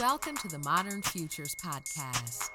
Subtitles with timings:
[0.00, 2.48] Welcome to the Modern Futures Podcast.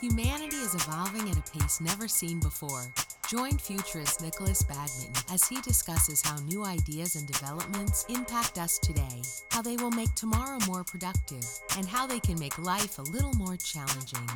[0.00, 2.92] Humanity is evolving at a pace never seen before.
[3.26, 9.22] Join futurist Nikolas Badminton as he discusses how new ideas and developments impact us today,
[9.50, 11.44] how they will make tomorrow more productive,
[11.76, 14.28] and how they can make life a little more challenging.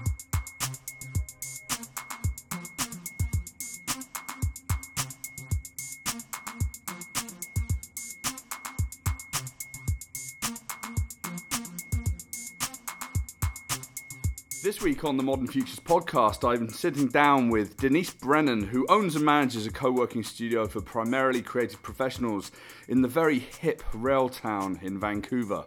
[14.68, 19.16] This week on the Modern Futures podcast, I'm sitting down with Denise Brennan, who owns
[19.16, 22.52] and manages a co working studio for primarily creative professionals
[22.86, 25.64] in the very hip Railtown in Vancouver.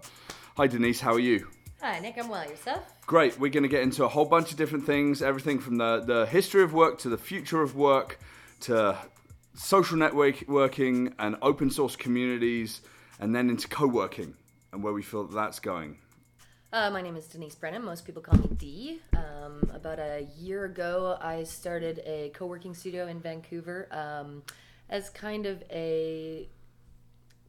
[0.56, 1.48] Hi, Denise, how are you?
[1.82, 2.20] Hi, Nick.
[2.20, 2.48] I'm well.
[2.48, 2.94] Yourself?
[3.08, 3.40] Great.
[3.40, 6.28] We're going to get into a whole bunch of different things everything from the, the
[6.28, 8.20] history of work to the future of work
[8.60, 8.96] to
[9.56, 12.82] social networking and open source communities,
[13.20, 14.36] and then into co working
[14.72, 15.98] and where we feel that that's going.
[16.74, 17.84] Uh, my name is Denise Brennan.
[17.84, 19.02] Most people call me D.
[19.14, 24.42] Um, about a year ago, I started a co working studio in Vancouver um,
[24.90, 26.48] as kind of a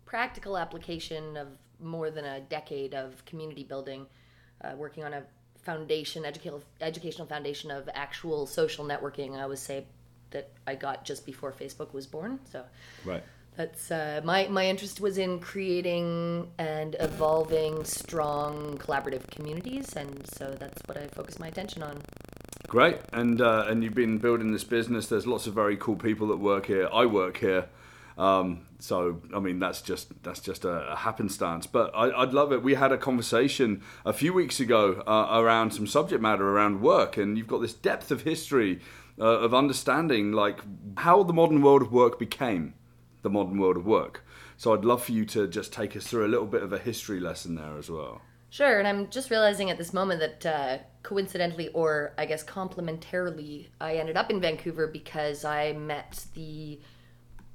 [0.06, 1.46] practical application of
[1.80, 4.06] more than a decade of community building,
[4.64, 5.22] uh, working on a
[5.62, 9.38] foundation, educational, educational foundation of actual social networking.
[9.38, 9.86] I would say
[10.32, 12.40] that I got just before Facebook was born.
[12.50, 12.64] So,
[13.04, 13.22] Right.
[13.56, 20.56] That's uh, my my interest was in creating and evolving strong collaborative communities, and so
[20.58, 22.00] that's what I focus my attention on.
[22.68, 22.98] Great.
[23.12, 25.06] And, uh, and you've been building this business.
[25.06, 26.88] There's lots of very cool people that work here.
[26.90, 27.66] I work here.
[28.16, 32.52] Um, so I mean that's just that's just a, a happenstance, but I, I'd love
[32.52, 32.62] it.
[32.62, 37.16] We had a conversation a few weeks ago uh, around some subject matter around work,
[37.16, 38.80] and you've got this depth of history
[39.18, 40.60] uh, of understanding like
[40.98, 42.74] how the modern world of work became
[43.22, 44.24] the modern world of work.
[44.56, 46.78] So I'd love for you to just take us through a little bit of a
[46.78, 48.20] history lesson there as well.
[48.50, 53.68] Sure, and I'm just realizing at this moment that uh, coincidentally, or I guess complementarily,
[53.80, 56.78] I ended up in Vancouver because I met the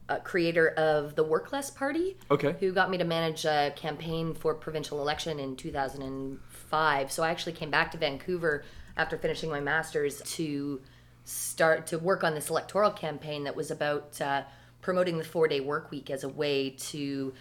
[0.09, 2.55] uh, creator of the Work Less Party, Okay.
[2.59, 7.11] who got me to manage a campaign for provincial election in 2005.
[7.11, 8.63] So I actually came back to Vancouver
[8.95, 10.81] after finishing my master's to
[11.25, 14.43] start to work on this electoral campaign that was about uh,
[14.87, 17.33] promoting the four day work week as a way to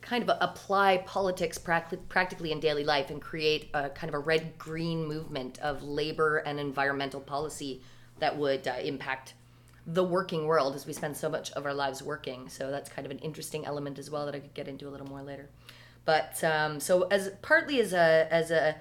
[0.00, 4.56] kind of apply politics practically in daily life and create a kind of a red
[4.58, 7.82] green movement of labor and environmental policy
[8.20, 9.34] that would uh, impact
[9.88, 12.48] the working world as we spend so much of our lives working.
[12.48, 14.90] So that's kind of an interesting element as well that I could get into a
[14.90, 15.50] little more later.
[16.04, 18.76] But um, so as partly as a as a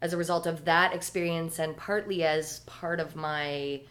[0.00, 3.82] as a result of that experience and partly as part of my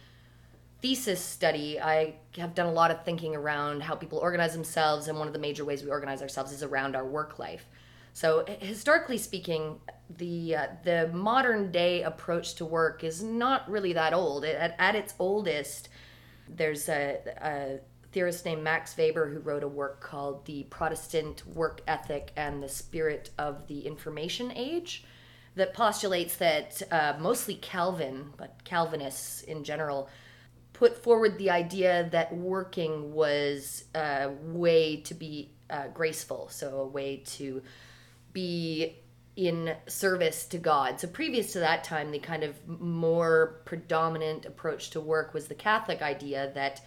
[0.81, 5.17] thesis study, I have done a lot of thinking around how people organize themselves, and
[5.17, 7.65] one of the major ways we organize ourselves is around our work life.
[8.13, 9.79] So, historically speaking,
[10.17, 14.43] the uh, the modern day approach to work is not really that old.
[14.43, 15.87] At, at its oldest,
[16.49, 17.79] there's a, a
[18.11, 22.67] theorist named Max Weber who wrote a work called "The Protestant Work Ethic and the
[22.69, 25.05] Spirit of the Information Age."
[25.55, 30.09] That postulates that uh, mostly Calvin, but Calvinists in general,
[30.81, 36.87] put forward the idea that working was a way to be uh, graceful, so a
[36.87, 37.61] way to
[38.33, 38.95] be
[39.35, 40.99] in service to God.
[40.99, 45.53] So previous to that time, the kind of more predominant approach to work was the
[45.53, 46.81] Catholic idea that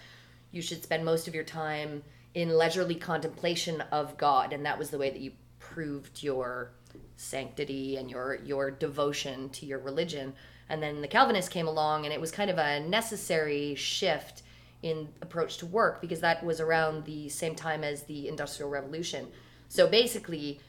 [0.51, 2.03] you should spend most of your time
[2.35, 5.31] in leisurely contemplation of God, and that was the way that you
[5.61, 6.73] proved your
[7.15, 10.35] sanctity and your your devotion to your religion.
[10.69, 14.43] And then the Calvinists came along, and it was kind of a necessary shift
[14.83, 19.29] in approach to work because that was around the same time as the Industrial Revolution.
[19.69, 20.61] So basically,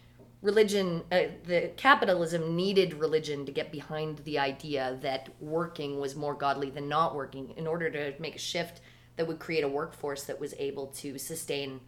[0.42, 6.34] religion, uh, the capitalism needed religion to get behind the idea that working was more
[6.34, 8.82] godly than not working in order to make a shift
[9.18, 11.80] that would create a workforce that was able to sustain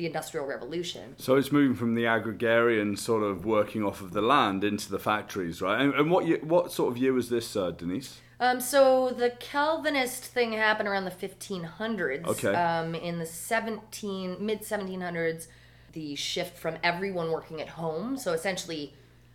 [0.00, 1.14] the Industrial Revolution.
[1.18, 4.98] So it's moving from the agrarian sort of working off of the land into the
[4.98, 5.78] factories, right?
[5.78, 8.18] And, and what year, what sort of year was this, uh, Denise?
[8.40, 12.26] Um, so the Calvinist thing happened around the 1500s.
[12.26, 12.54] Okay.
[12.54, 15.48] Um, in the 17 mid 1700s,
[15.92, 18.16] the shift from everyone working at home.
[18.16, 18.94] So essentially,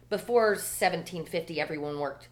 [0.10, 2.28] before 1750, everyone worked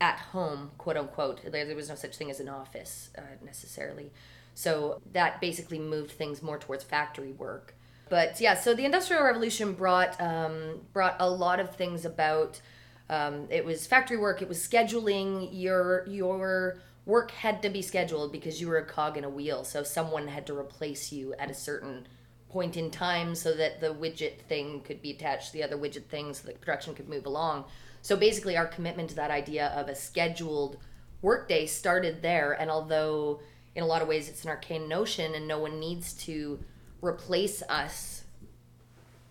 [0.00, 1.42] at home, quote unquote.
[1.52, 4.10] There, there was no such thing as an office uh, necessarily.
[4.58, 7.76] So that basically moved things more towards factory work.
[8.08, 12.60] But yeah, so the Industrial Revolution brought um, brought a lot of things about.
[13.08, 14.42] Um, it was factory work.
[14.42, 19.16] It was scheduling your your work had to be scheduled because you were a cog
[19.16, 19.62] in a wheel.
[19.62, 22.08] So someone had to replace you at a certain
[22.48, 26.06] point in time so that the widget thing could be attached to the other widget
[26.06, 27.64] thing so that production could move along.
[28.02, 30.78] So basically, our commitment to that idea of a scheduled
[31.22, 32.54] workday started there.
[32.54, 33.38] And although
[33.78, 36.58] in a lot of ways it's an arcane notion and no one needs to
[37.00, 38.24] replace us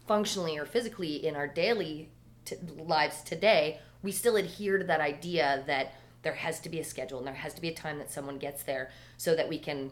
[0.07, 2.09] functionally or physically in our daily
[2.45, 6.83] t- lives today, we still adhere to that idea that there has to be a
[6.85, 9.59] schedule and there has to be a time that someone gets there so that we
[9.59, 9.91] can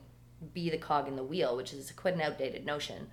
[0.53, 3.09] be the cog in the wheel, which is quite an outdated notion.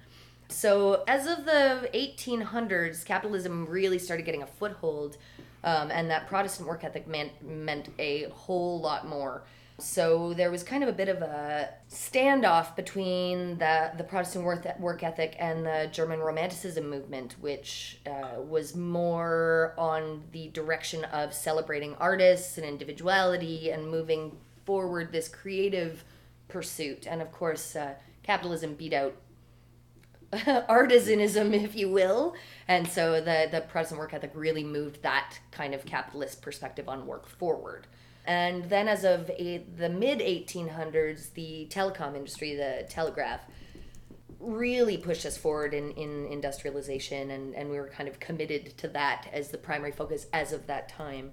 [0.49, 5.17] So, as of the 1800s, capitalism really started getting a foothold,
[5.65, 9.43] um, and that Protestant work ethic meant, meant a whole lot more.
[9.79, 14.45] So there was kind of a bit of a standoff between the the Protestant
[14.81, 21.35] work ethic and the German Romanticism movement, which uh, was more on the direction of
[21.35, 26.05] celebrating artists and individuality and moving forward this creative
[26.49, 27.07] pursuit.
[27.07, 29.17] And of course, uh, capitalism beat out
[30.33, 32.35] artisanism, if you will.
[32.69, 37.07] And so the, the Protestant work ethic really moved that kind of capitalist perspective on
[37.07, 37.87] work forward.
[38.25, 43.41] And then, as of the mid 1800s, the telecom industry, the telegraph,
[44.39, 48.89] really pushed us forward in, in industrialization, and, and we were kind of committed to
[48.89, 51.33] that as the primary focus as of that time.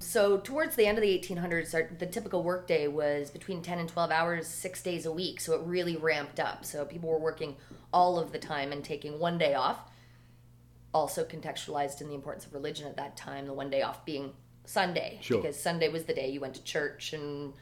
[0.00, 3.88] So, towards the end of the 1800s, our, the typical workday was between 10 and
[3.88, 5.40] 12 hours, six days a week.
[5.40, 6.64] So, it really ramped up.
[6.64, 7.56] So, people were working
[7.92, 9.78] all of the time and taking one day off.
[10.94, 14.32] Also, contextualized in the importance of religion at that time, the one day off being
[14.68, 15.40] Sunday Sure.
[15.40, 17.54] because Sunday was the day you went to church and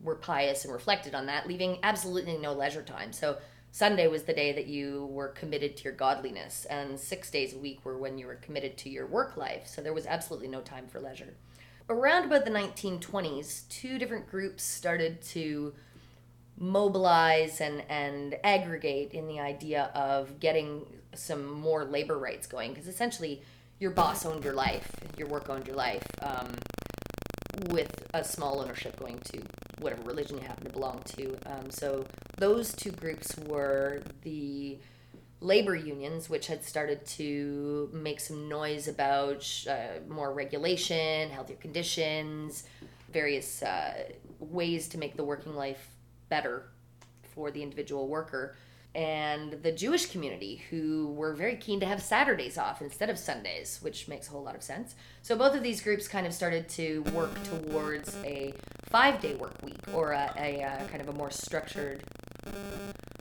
[0.00, 3.12] were pious and reflected on that, leaving absolutely no leisure time.
[3.12, 3.38] So
[3.72, 7.58] Sunday was the day that you were committed to your godliness, and six days a
[7.58, 9.66] week were when you were committed to your work life.
[9.66, 11.34] So there was absolutely no time for leisure.
[11.90, 15.74] Around about the 1920s, two different groups started to
[16.56, 22.88] mobilize and, and aggregate in the idea of getting some more labor rights going because
[22.88, 23.42] essentially
[23.80, 26.48] your boss owned your life, your work owned your life, um,
[27.70, 29.42] with a small ownership going to
[29.80, 31.36] whatever religion you happen to belong to.
[31.46, 32.04] Um, so
[32.36, 34.78] those two groups were the
[35.40, 42.64] labor unions, which had started to make some noise about uh, more regulation, healthier conditions,
[43.12, 44.04] various uh,
[44.40, 45.88] ways to make the working life
[46.28, 46.64] better
[47.34, 48.56] for the individual worker
[48.94, 53.78] and the Jewish community, who were very keen to have Saturdays off instead of Sundays,
[53.82, 54.94] which makes a whole lot of sense.
[55.22, 58.54] So both of these groups kind of started to work towards a
[58.90, 62.02] five-day work week or a, a, a kind of a more structured,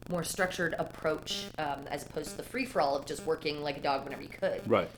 [0.10, 4.04] more structured approach um, as opposed to the free-for-all of just working like a dog
[4.04, 4.62] whenever you could.
[4.66, 4.90] Right.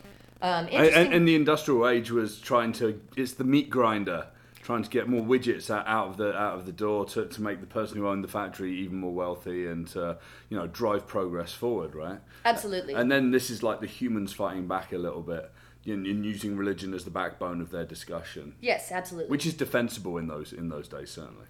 [0.41, 3.01] Um, and, and the industrial age was trying to.
[3.17, 4.27] It's the meat grinder
[4.61, 7.41] trying to get more widgets out, out of the out of the door to, to
[7.41, 10.17] make the person who owned the factory even more wealthy and to,
[10.49, 12.19] you know drive progress forward, right?
[12.45, 12.93] Absolutely.
[12.93, 15.51] And then this is like the humans fighting back a little bit
[15.85, 19.31] and, and using religion as the backbone of their discussion, yes, absolutely.
[19.31, 21.45] which is defensible in those in those days certainly.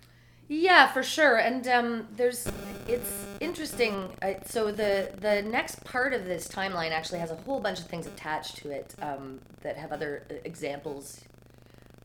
[0.52, 1.38] Yeah, for sure.
[1.38, 2.52] And um, there's,
[2.88, 4.10] it's interesting.
[4.20, 7.86] Uh, so the the next part of this timeline actually has a whole bunch of
[7.86, 11.22] things attached to it um, that have other uh, examples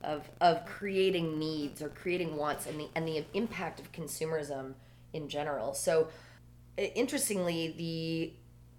[0.04, 4.74] of of creating needs or creating wants and the and the impact of consumerism
[5.12, 5.74] in general.
[5.74, 6.08] So
[6.76, 8.32] interestingly, the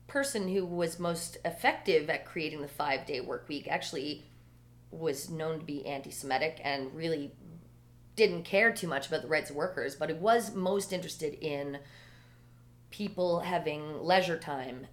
[0.08, 4.26] person who was most effective at creating the five day work week actually
[4.92, 7.32] was known to be anti-Semitic and really
[8.16, 11.80] didn't care too much about the rights of workers, but it was most interested in
[12.92, 14.88] people having leisure time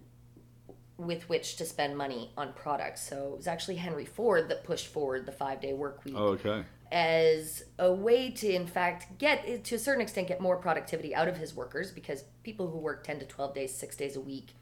[1.07, 3.07] with which to spend money on products.
[3.07, 6.29] So it was actually Henry Ford that pushed forward the five day work week Oh,
[6.39, 6.63] okay.
[6.91, 11.27] as a way to, in fact, get to a certain extent get more productivity out
[11.27, 14.53] of his workers because people who work 10 to 12 days, six days a week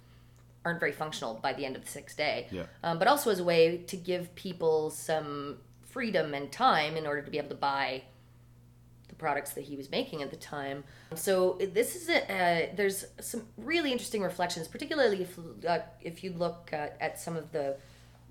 [0.63, 2.48] aren't very functional by the end of the sixth day.
[2.51, 2.63] Yeah.
[2.83, 7.21] Um, but also as a way to give people some freedom and time in order
[7.21, 8.03] to be able to buy
[9.12, 10.84] the products that he was making at the time.
[11.13, 15.38] So this is a, uh, there's some really interesting reflections, particularly if
[15.68, 17.77] uh, if you look uh, at some of the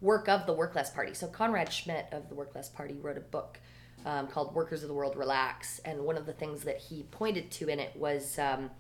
[0.01, 1.15] work of the Work Less Party.
[1.15, 3.61] So Conrad Schmidt of the Work Less Party wrote a book
[4.05, 7.51] um, called "Workers of the World Relax," and one of the things that he pointed
[7.53, 8.71] to in it was um,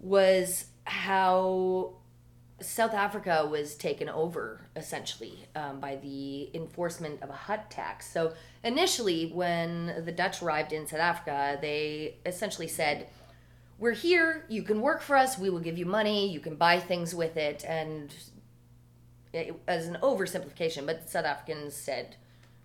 [0.00, 1.94] was how
[2.60, 8.10] South Africa was taken over essentially um, by the enforcement of a hut tax.
[8.10, 13.08] So initially, when the Dutch arrived in South Africa, they essentially said,
[13.78, 14.44] "We're here.
[14.48, 15.38] You can work for us.
[15.38, 16.32] We will give you money.
[16.32, 18.14] You can buy things with it." And
[19.32, 22.16] it, as an oversimplification, but South Africans said,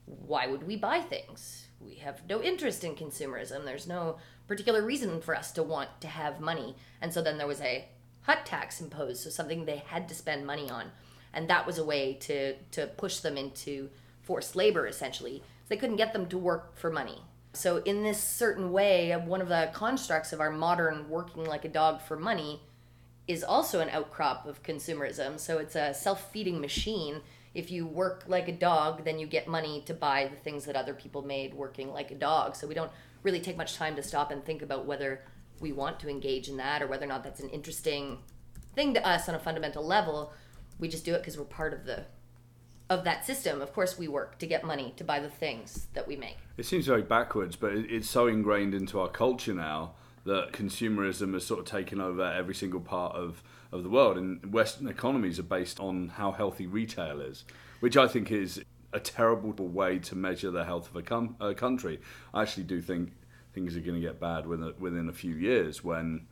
[0.06, 1.68] why would we buy things?
[1.80, 3.66] We have no interest in consumerism.
[3.66, 4.18] There's no
[4.48, 6.76] particular reason for us to want to have money.
[7.02, 7.86] And so then there was a
[8.30, 10.92] hut tax imposed, so something they had to spend money on.
[11.34, 13.90] And that was a way to, to push them into
[14.22, 15.40] forced labor, essentially.
[15.64, 17.24] So they couldn't get them to work for money.
[17.54, 21.70] So, in this certain way, one of the constructs of our modern working like a
[21.70, 22.62] dog for money
[23.28, 25.40] is also an outcrop of consumerism.
[25.40, 27.22] So, it's a self feeding machine.
[27.56, 30.76] If you work like a dog, then you get money to buy the things that
[30.76, 32.56] other people made working like a dog.
[32.56, 32.92] So, we don't
[33.24, 35.24] really take much time to stop and think about whether
[35.62, 38.20] we want to engage in that or whether or not that's an interesting
[38.76, 40.34] thing to us on a fundamental level.
[40.80, 42.06] We just do it because we're part of the
[42.90, 43.62] of that system.
[43.62, 46.38] Of course, we work to get money to buy the things that we make.
[46.58, 49.94] It seems very backwards, but it's so ingrained into our culture now
[50.26, 54.18] that consumerism has sort of taken over every single part of, of the world.
[54.18, 57.46] And Western economies are based on how healthy retail is,
[57.80, 58.62] which I think is
[58.92, 62.00] a terrible way to measure the health of a, com- a country.
[62.34, 63.12] I actually do think
[63.60, 66.28] things are going to get bad within, within a few years when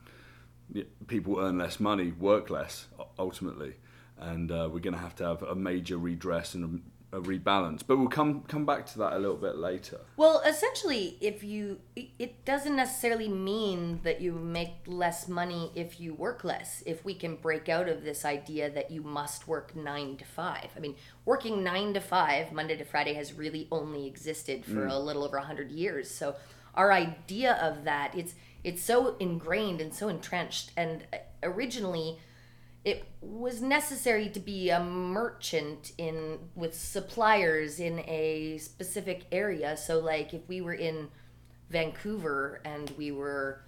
[1.06, 2.86] people earn less money, work less,
[3.18, 3.74] ultimately
[4.20, 6.82] and uh, we're going to have to have a major redress and
[7.12, 7.82] a, a, rebalance.
[7.86, 10.00] But we'll come come back to that a little bit later.
[10.16, 16.14] Well, essentially, if you, it doesn't necessarily mean that you make less money if you
[16.14, 16.82] work less.
[16.86, 20.68] If we can break out of this idea that you must work nine to five.
[20.76, 24.90] I mean, working nine to five, Monday to Friday, has really only existed for mm.
[24.90, 26.10] a little over hundred years.
[26.10, 26.36] So
[26.78, 32.18] our idea of that, it's it's so ingrained and so entrenched, and uh, originally
[32.84, 39.98] it was necessary to be a merchant in with suppliers in a specific area so
[39.98, 41.08] like if we were in
[41.68, 43.60] vancouver and we were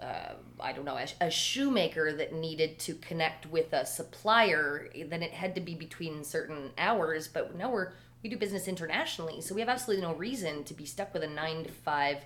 [0.00, 5.24] uh, I don't know, a, a, shoemaker that needed to connect with a supplier, then
[5.24, 7.26] it had to be between certain hours.
[7.26, 10.84] But now we're we do business internationally, so we have absolutely no reason to be
[10.84, 12.18] stuck with a nine to five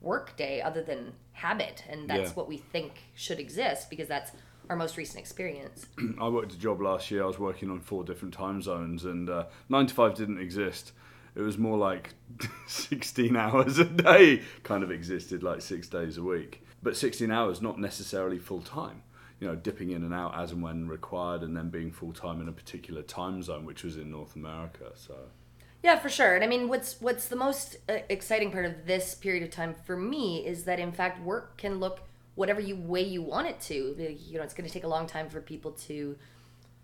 [0.00, 2.34] work day other than habit, and that's yeah.
[2.34, 4.32] what we think should exist because that's
[4.68, 5.86] our most recent experience.
[6.20, 7.24] I worked a job last year.
[7.24, 10.92] I was working on four different time zones, and uh, nine to five didn't exist.
[11.34, 12.14] It was more like
[12.68, 16.64] 16 hours a day kind of existed, like six days a week.
[16.82, 19.02] But 16 hours, not necessarily full time.
[19.44, 22.40] You know, dipping in and out as and when required, and then being full time
[22.40, 24.92] in a particular time zone, which was in North America.
[24.94, 25.14] So.
[25.82, 26.34] Yeah, for sure.
[26.34, 29.74] And I mean, what's what's the most uh, exciting part of this period of time
[29.84, 32.00] for me is that in fact work can look
[32.36, 33.74] whatever you way you want it to.
[33.74, 36.16] You know, it's going to take a long time for people to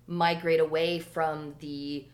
[0.07, 2.07] migrate away from the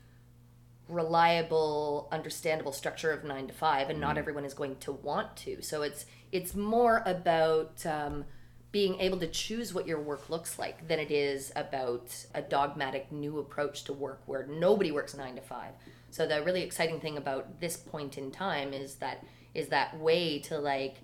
[0.88, 4.02] reliable, understandable structure of nine to five, and mm.
[4.02, 5.60] not everyone is going to want to.
[5.60, 8.26] So it's it's more about um,
[8.72, 13.10] being able to choose what your work looks like than it is about a dogmatic
[13.10, 15.72] new approach to work where nobody works nine to five.
[16.10, 20.38] So the really exciting thing about this point in time is that is that way
[20.40, 20.96] to like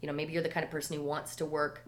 [0.00, 1.86] you know maybe you're the kind of person who wants to work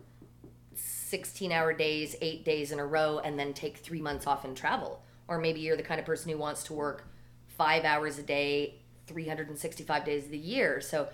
[0.74, 4.56] 16 hour days eight days in a row and then take three months off and
[4.56, 7.06] travel or maybe you're the kind of person who wants to work
[7.46, 11.08] five hours a day 365 days of the year so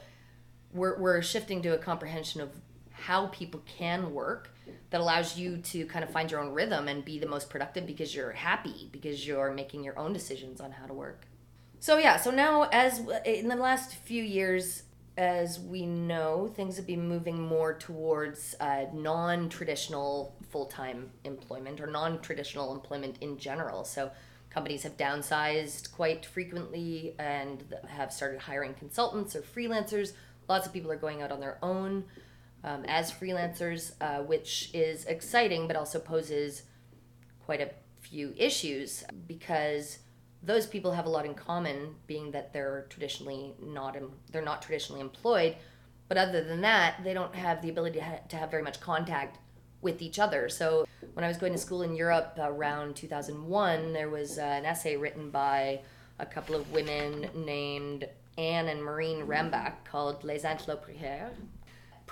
[0.72, 2.50] we're, we're shifting to a comprehension of
[3.06, 4.50] how people can work
[4.90, 7.86] that allows you to kind of find your own rhythm and be the most productive
[7.86, 11.26] because you're happy because you're making your own decisions on how to work
[11.80, 14.84] so yeah so now as in the last few years
[15.16, 21.80] as we know, things have been moving more towards uh, non traditional full time employment
[21.80, 23.84] or non traditional employment in general.
[23.84, 24.10] So,
[24.50, 30.12] companies have downsized quite frequently and have started hiring consultants or freelancers.
[30.48, 32.04] Lots of people are going out on their own
[32.64, 36.62] um, as freelancers, uh, which is exciting but also poses
[37.44, 39.98] quite a few issues because
[40.42, 43.96] those people have a lot in common, being that they're traditionally not
[44.30, 45.56] they're not traditionally employed.
[46.08, 48.78] But other than that, they don't have the ability to, ha- to have very much
[48.80, 49.38] contact
[49.80, 50.48] with each other.
[50.48, 54.66] So when I was going to school in Europe around 2001, there was uh, an
[54.66, 55.80] essay written by
[56.18, 58.06] a couple of women named
[58.36, 61.30] Anne and Maureen Rembach called Les Précaires.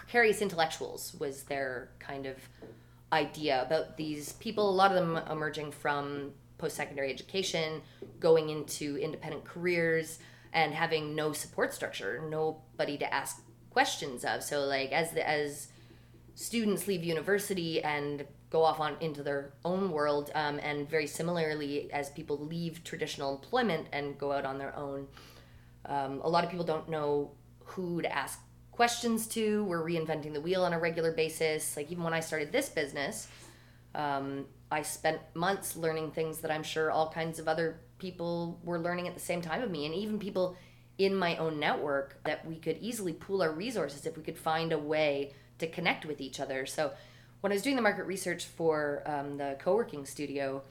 [0.03, 2.37] Precarious intellectuals was their kind of
[3.13, 7.81] idea about these people, a lot of them emerging from post secondary education,
[8.19, 10.19] going into independent careers,
[10.53, 14.43] and having no support structure, nobody to ask questions of.
[14.43, 15.69] So like as the, as
[16.35, 21.91] students leave university and go off on into their own world, um, and very similarly
[21.93, 25.07] as people leave traditional employment and go out on their own,
[25.87, 27.31] um, a lot of people don't know
[27.65, 28.41] who to ask
[28.73, 29.65] questions to.
[29.65, 31.77] We're reinventing the wheel on a regular basis.
[31.77, 33.29] Like even when I started this business.
[33.95, 38.79] Um, I spent months learning things that I'm sure all kinds of other people were
[38.79, 40.57] learning at the same time of me, and even people
[40.97, 44.73] in my own network that we could easily pool our resources if we could find
[44.73, 46.65] a way to connect with each other.
[46.65, 46.93] So
[47.43, 50.63] when I was doing the market research for um, the co working studio,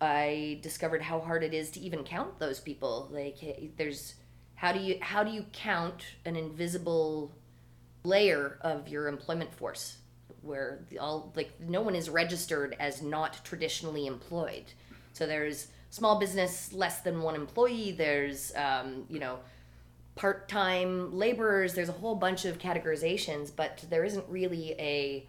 [0.00, 3.08] I discovered how hard it is to even count those people.
[3.10, 3.38] Like,
[3.76, 4.14] there's
[4.54, 7.32] how do you how do you count an invisible
[8.04, 9.98] layer of your employment force
[10.42, 14.64] where all like no one is registered as not traditionally employed.
[15.12, 17.92] So there's small business less than one employee.
[17.92, 19.38] There's um, you know
[20.14, 21.74] part-time laborers.
[21.74, 25.26] There's a whole bunch of categorizations, but there isn't really a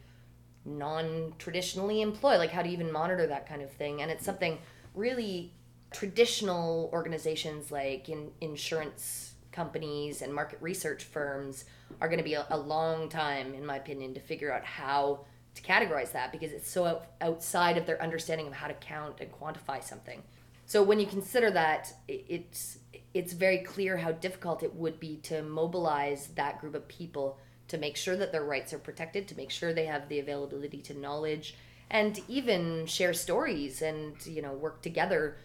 [0.64, 2.38] non-traditionally employed.
[2.38, 4.02] Like how do you even monitor that kind of thing?
[4.02, 4.60] And it's something
[4.94, 5.54] really
[5.96, 11.64] traditional organizations like in insurance companies and market research firms
[12.02, 15.22] are going to be a, a, long time, in my opinion, to figure out how
[15.56, 19.22] to categorize that because it's so out, outside of their understanding of how to count
[19.22, 20.22] and quantify something.
[20.66, 22.80] So when you consider that, it's
[23.14, 27.38] it's very clear how difficult it would be to mobilize that group of people
[27.70, 30.82] to make sure that their rights are protected, to make sure they have the availability
[30.82, 31.56] to knowledge,
[31.90, 35.38] and even share stories and you know work together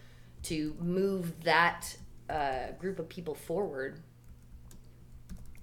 [0.43, 1.95] to move that
[2.29, 3.99] uh, group of people forward.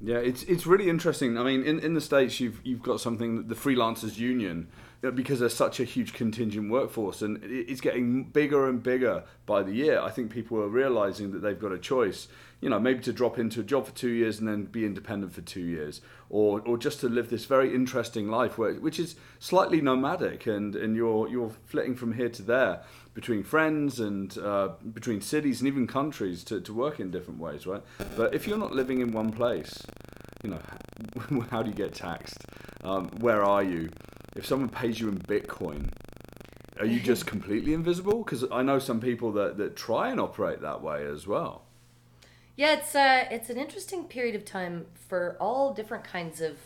[0.01, 1.37] Yeah, it's it's really interesting.
[1.37, 4.69] I mean, in, in the states, you've you've got something the freelancers union
[5.01, 9.73] because there's such a huge contingent workforce and it's getting bigger and bigger by the
[9.73, 10.01] year.
[10.01, 12.27] I think people are realizing that they've got a choice.
[12.61, 15.33] You know, maybe to drop into a job for two years and then be independent
[15.33, 19.15] for two years, or or just to live this very interesting life where which is
[19.39, 22.83] slightly nomadic and and you're you're flitting from here to there
[23.15, 27.67] between friends and uh, between cities and even countries to, to work in different ways,
[27.67, 27.83] right?
[28.17, 29.83] But if you're not living in one place,
[30.45, 30.61] you know,
[31.51, 32.39] how do you get taxed?
[32.85, 33.89] Um, where are you?
[34.37, 35.91] If someone pays you in Bitcoin,
[36.79, 38.23] are you just completely invisible?
[38.23, 41.65] Because I know some people that, that try and operate that way as well.
[42.59, 46.59] Yeah, it's uh, it's an interesting period of time for all different kinds of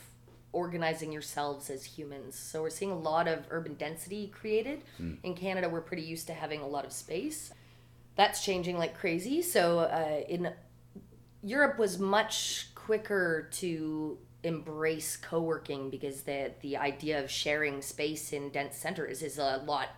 [0.51, 2.35] organizing yourselves as humans.
[2.35, 4.85] So we're seeing a lot of urban density created.
[4.99, 5.19] Mm.
[5.23, 7.53] In Canada, we're pretty used to having a lot of space.
[8.17, 9.43] That's changing like crazy.
[9.43, 10.55] So uh, in
[11.43, 18.49] Europe was much quicker to embrace co-working because the the idea of sharing space in
[18.49, 19.91] dense centers is a lot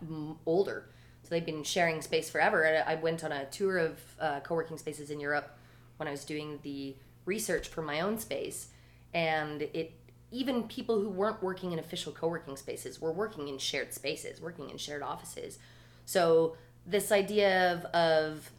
[0.45, 0.89] older.
[1.23, 2.83] So they've been sharing space forever.
[2.85, 5.57] I went on a tour of uh, co-working spaces in Europe
[5.97, 8.69] when I was doing the research for my own space,
[9.13, 9.93] and it
[10.31, 14.69] even people who weren't working in official co-working spaces were working in shared spaces, working
[14.69, 15.59] in shared offices.
[16.07, 18.51] So this idea of, of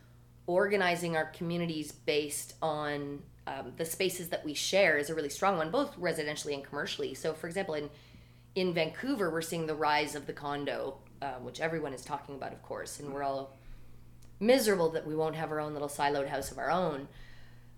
[0.48, 5.58] organizing our communities based on um, the spaces that we share is a really strong
[5.58, 7.14] one, both residentially and commercially.
[7.14, 7.90] So, for example, in
[8.56, 12.54] in Vancouver, we're seeing the rise of the condo, uh, which everyone is talking about,
[12.54, 13.52] of course, and we're all
[14.40, 17.10] miserable that we won't have our own little siloed house of our own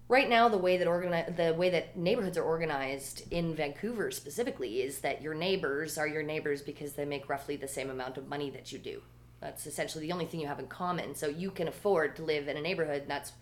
[0.07, 4.99] right now the way that the way that neighborhoods are organized in Vancouver specifically is
[4.99, 8.49] that your neighbors are your neighbors because they make roughly the same amount of money
[8.49, 9.01] that you do.
[9.39, 11.13] That's essentially the only thing you have in common.
[11.15, 13.33] So you can afford to live in a neighborhood that's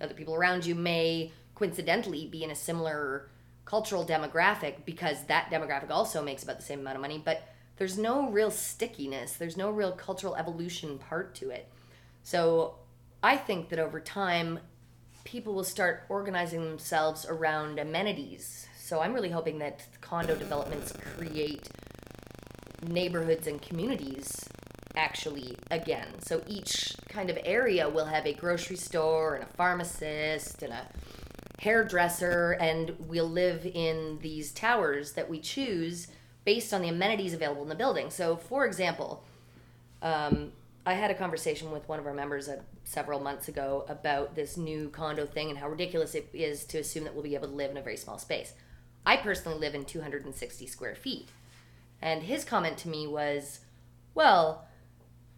[0.00, 3.30] other people around you may coincidentally be in a similar
[3.64, 7.96] cultural demographic because that demographic also makes about the same amount of money, but there's
[7.96, 9.34] no real stickiness.
[9.34, 11.70] There's no real cultural evolution part to it.
[12.22, 12.76] So
[13.22, 14.60] I think that over time
[15.24, 18.66] people will start organizing themselves around amenities.
[18.78, 21.68] So I'm really hoping that condo developments create
[22.86, 24.48] neighborhoods and communities
[24.96, 26.06] actually again.
[26.20, 30.86] So each kind of area will have a grocery store and a pharmacist and a
[31.58, 36.08] hairdresser, and we'll live in these towers that we choose
[36.44, 38.10] based on the amenities available in the building.
[38.10, 39.24] So, for example,
[40.02, 40.52] um,
[40.86, 44.58] I had a conversation with one of our members uh, several months ago about this
[44.58, 47.54] new condo thing and how ridiculous it is to assume that we'll be able to
[47.54, 48.52] live in a very small space.
[49.06, 51.28] I personally live in 260 square feet.
[52.02, 53.60] And his comment to me was,
[54.14, 54.66] well,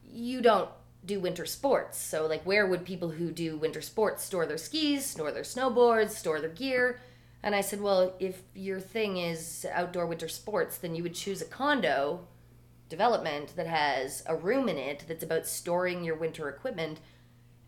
[0.05, 0.69] you don't
[1.05, 1.99] do winter sports.
[1.99, 6.11] So, like, where would people who do winter sports store their skis, store their snowboards,
[6.11, 6.99] store their gear?
[7.45, 11.41] And I said, well, if your thing is outdoor winter sports, then you would choose
[11.41, 12.27] a condo
[12.89, 17.01] development that has a room in it that's about storing your winter equipment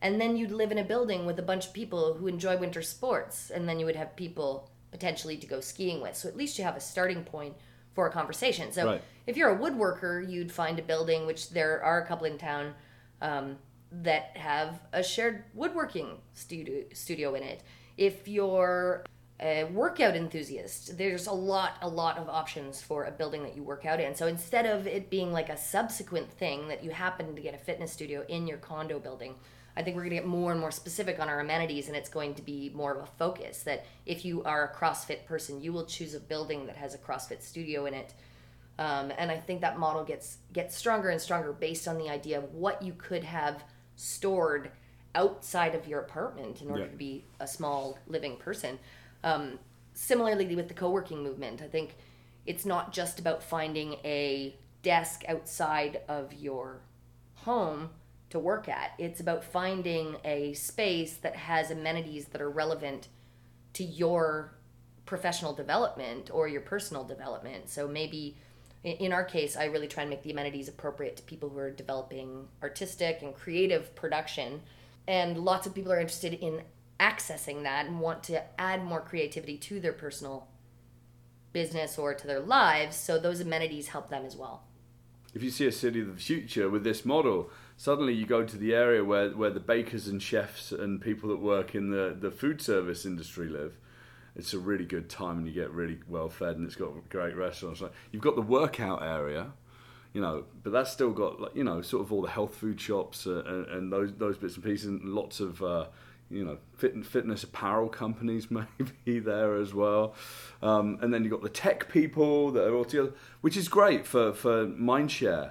[0.00, 2.83] and then you'd live in a building with a bunch of people who enjoy winter
[2.83, 6.16] sports and then you would have people potentially to go skiing with.
[6.16, 7.54] So at least you have a starting point
[7.94, 8.70] for a conversation.
[8.72, 9.02] So right.
[9.26, 12.74] if you're a woodworker you'd find a building which there are a couple in town
[13.20, 13.57] um,
[13.90, 17.62] that have a shared woodworking studio studio in it.
[17.96, 19.04] If you're
[19.40, 23.62] a workout enthusiast, there's a lot, a lot of options for a building that you
[23.62, 24.14] work out in.
[24.14, 27.59] So instead of it being like a subsequent thing that you happen to get a
[27.59, 29.37] fitness studio in your condo building,
[29.77, 32.09] I think we're going to get more and more specific on our amenities, and it's
[32.09, 33.62] going to be more of a focus.
[33.62, 36.98] That if you are a CrossFit person, you will choose a building that has a
[36.98, 38.14] CrossFit studio in it.
[38.81, 42.38] Um, and I think that model gets gets stronger and stronger based on the idea
[42.38, 43.62] of what you could have
[43.94, 44.72] stored
[45.14, 46.90] outside of your apartment in order Yeah.
[46.90, 48.79] to be a small living person.
[49.24, 49.59] Um,
[49.94, 51.96] similarly with the co-working movement, I think
[52.46, 56.81] it's not just about finding a desk outside of your
[57.35, 57.90] home
[58.31, 58.92] to work at.
[58.98, 63.09] It's about finding a space that has amenities that are relevant
[63.74, 64.54] to your
[65.07, 67.68] professional development or your personal development.
[67.68, 68.37] So maybe
[68.85, 71.70] in our case, I really try and make the amenities appropriate to people who are
[71.70, 74.62] developing artistic and creative production.
[75.07, 76.62] And lots of people are interested in
[77.01, 80.49] accessing that and want to add more creativity to their personal
[81.53, 82.97] business or to their lives.
[82.97, 84.65] So those amenities help them as well.
[85.35, 88.57] if you see a city of the future with this model, suddenly you go to
[88.57, 92.31] the area where, where the bakers and chefs and people that work in the, the
[92.31, 93.77] food service industry live.
[94.35, 97.37] It's a really good time and you get really well fed and it's got great
[97.37, 97.83] restaurants.
[98.13, 99.53] You've got the workout area,
[100.13, 103.27] you know, but that's still got you know sort of all the health food shops
[103.27, 105.87] uh, and, and those those bits and pieces and lots of uh,
[106.31, 110.14] you know fit, fitness apparel companies maybe there as well.
[110.62, 114.07] Um, and then you've got the tech people that are all together, which is great
[114.07, 115.51] for for mindshare.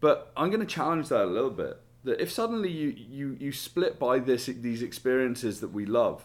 [0.00, 1.80] But I'm going to challenge that a little bit.
[2.04, 6.24] That if suddenly you, you, you split by this these experiences that we love,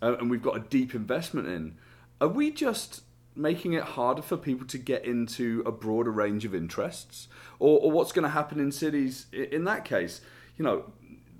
[0.00, 1.76] uh, and we've got a deep investment in,
[2.20, 3.02] are we just
[3.34, 7.90] making it harder for people to get into a broader range of interests, or, or
[7.90, 10.20] what's going to happen in cities in that case?
[10.56, 10.92] You know,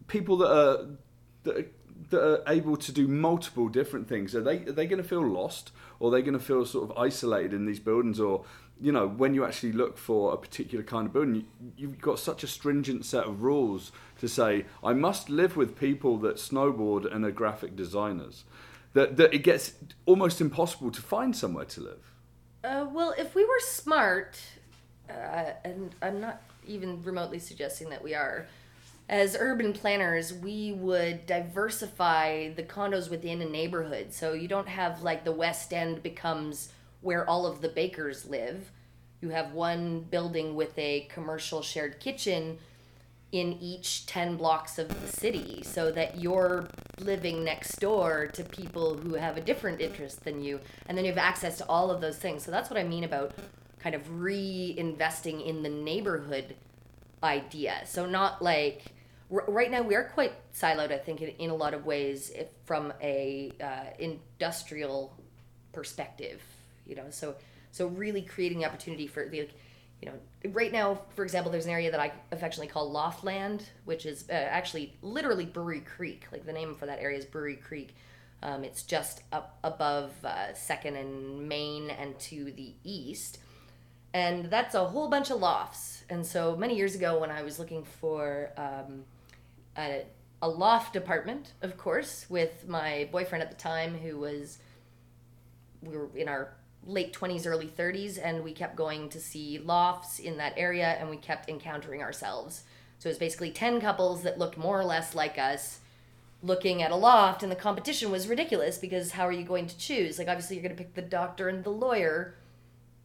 [0.09, 0.87] people that are
[1.47, 1.67] that are,
[2.11, 4.35] that are able to do multiple different things.
[4.35, 6.91] Are they are they going to feel lost or are they going to feel sort
[6.91, 8.21] of isolated in these buildings?
[8.21, 8.45] Or
[8.81, 11.45] you know when you actually look for a particular kind of building you,
[11.77, 16.19] you've got such a stringent set of rules to say I must live with people
[16.19, 18.45] that snowboard and are graphic designers
[18.97, 19.75] that, that it gets
[20.07, 22.13] almost impossible to find somewhere to live.
[22.65, 24.41] Uh, well, if we were smart,
[25.11, 28.47] uh, and I'm not even remotely suggesting that we are,
[29.09, 34.13] as urban planners, we would diversify the condos within a neighborhood.
[34.13, 36.71] So you don't have like the West End becomes
[37.03, 38.73] where all of the bakers live.
[39.21, 42.59] You have one building with a commercial shared kitchen
[43.33, 46.69] in each 10 blocks of the city so that you're
[47.01, 51.11] living next door to people who have a different interest than you and then you
[51.11, 53.33] have access to all of those things so that's what i mean about
[53.81, 56.55] kind of reinvesting in the neighborhood
[57.23, 58.85] idea so not like
[59.29, 62.47] right now we are quite siloed i think in, in a lot of ways if
[62.65, 65.15] from a uh, industrial
[65.73, 66.41] perspective
[66.87, 67.35] you know so
[67.73, 69.49] so really creating the opportunity for the
[70.01, 74.07] you know right now for example there's an area that i affectionately call loftland which
[74.07, 77.95] is uh, actually literally brewery creek like the name for that area is brewery creek.
[78.43, 83.39] Um, it's just up above uh, second and main and to the east
[84.13, 86.05] and that's a whole bunch of lofts.
[86.09, 89.05] And so many years ago when i was looking for um,
[89.79, 90.05] a,
[90.43, 94.59] a loft apartment of course with my boyfriend at the time who was
[95.83, 100.19] we were in our late 20s early 30s and we kept going to see lofts
[100.19, 102.63] in that area and we kept encountering ourselves.
[102.99, 105.81] So it was basically 10 couples that looked more or less like us
[106.43, 109.77] looking at a loft and the competition was ridiculous because how are you going to
[109.77, 110.19] choose?
[110.19, 112.37] Like obviously you're going to pick the doctor and the lawyer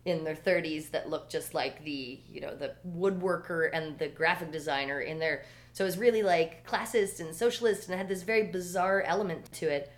[0.05, 4.51] in their 30s that look just like the you know the woodworker and the graphic
[4.51, 8.23] designer in there so it was really like classist and socialist and it had this
[8.23, 9.91] very bizarre element to it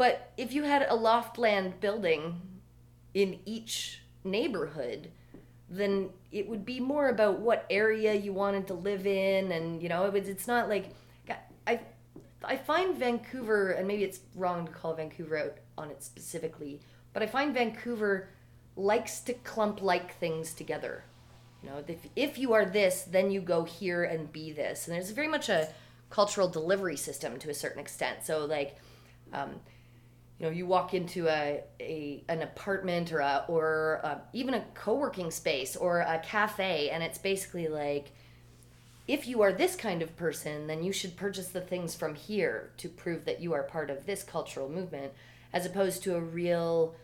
[0.00, 2.40] but if you had a loftland building
[3.12, 5.10] in each neighborhood,
[5.68, 9.90] then it would be more about what area you wanted to live in, and you
[9.90, 10.86] know, it was, it's not like
[11.66, 11.80] I
[12.42, 16.80] I find Vancouver, and maybe it's wrong to call Vancouver out on it specifically,
[17.12, 18.30] but I find Vancouver
[18.76, 21.04] likes to clump like things together.
[21.62, 24.86] You know, if, if you are this, then you go here and be this.
[24.86, 25.68] And there's very much a
[26.08, 28.24] cultural delivery system to a certain extent.
[28.24, 28.76] So, like,
[29.32, 29.60] um,
[30.38, 34.64] you know, you walk into a, a an apartment or a, or a, even a
[34.72, 38.12] co-working space or a cafe, and it's basically like,
[39.06, 42.70] if you are this kind of person, then you should purchase the things from here
[42.78, 45.12] to prove that you are part of this cultural movement,
[45.52, 46.94] as opposed to a real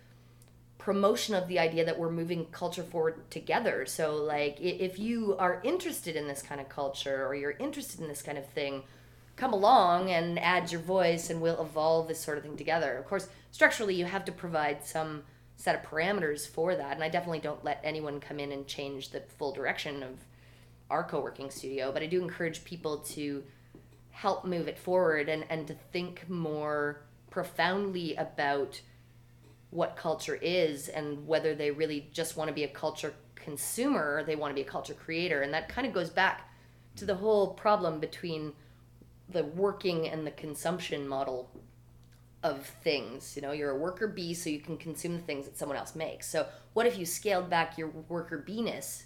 [0.87, 3.85] promotion of the idea that we're moving culture forward together.
[3.87, 8.07] So, like, if you are interested in this kind of culture or you're interested in
[8.07, 8.85] this kind of thing,
[9.35, 12.97] come along and add your voice and we'll evolve this sort of thing together.
[12.99, 15.25] Of course, structurally, you have to provide some
[15.57, 16.95] set of parameters for that.
[16.95, 20.21] And I definitely don't let anyone come in and change the full direction of
[20.89, 23.43] our co working studio, but I do encourage people to
[24.13, 28.81] help move it forward and, and to think more profoundly about
[29.77, 34.25] what culture is and whether they really just want to be a culture consumer or
[34.25, 35.43] they want to be a culture creator.
[35.43, 36.51] And that kind of goes back
[36.97, 38.55] to the whole problem between
[39.29, 41.51] the working and the consumption model
[42.43, 43.37] of things.
[43.37, 45.95] You know, you're a worker bee, so you can consume the things that someone else
[45.95, 46.27] makes.
[46.27, 49.05] So, what if you scaled back your worker beeness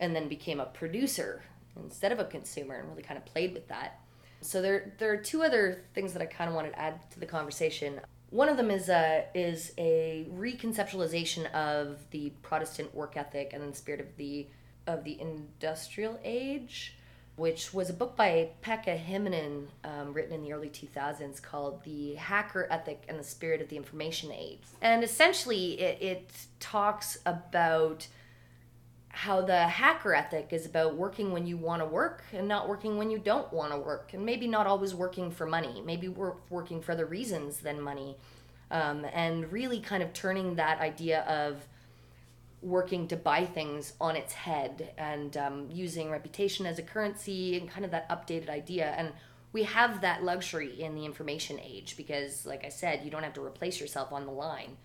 [0.00, 1.42] and then became a producer
[1.76, 4.00] instead of a consumer and really kind of played with that?
[4.40, 7.20] So, there, there are two other things that I kind of wanted to add to
[7.20, 8.00] the conversation.
[8.32, 13.76] One of them is a is a reconceptualization of the Protestant work ethic and the
[13.76, 14.48] spirit of the
[14.86, 16.96] of the industrial age,
[17.36, 22.14] which was a book by Pekka Himanen, um, written in the early 2000s, called "The
[22.14, 28.08] Hacker Ethic and the Spirit of the Information Age." And essentially, it, it talks about
[29.12, 32.96] how the hacker ethic is about working when you want to work and not working
[32.96, 34.14] when you don't want to work.
[34.14, 35.82] And maybe not always working for money.
[35.84, 38.16] Maybe we're working for other reasons than money.
[38.70, 41.68] Um, and really kind of turning that idea of
[42.62, 47.68] working to buy things on its head and um, using reputation as a currency and
[47.68, 48.94] kind of that updated idea.
[48.96, 49.12] And
[49.52, 53.34] we have that luxury in the information age because like i said you don't have
[53.34, 54.78] to replace yourself on the line.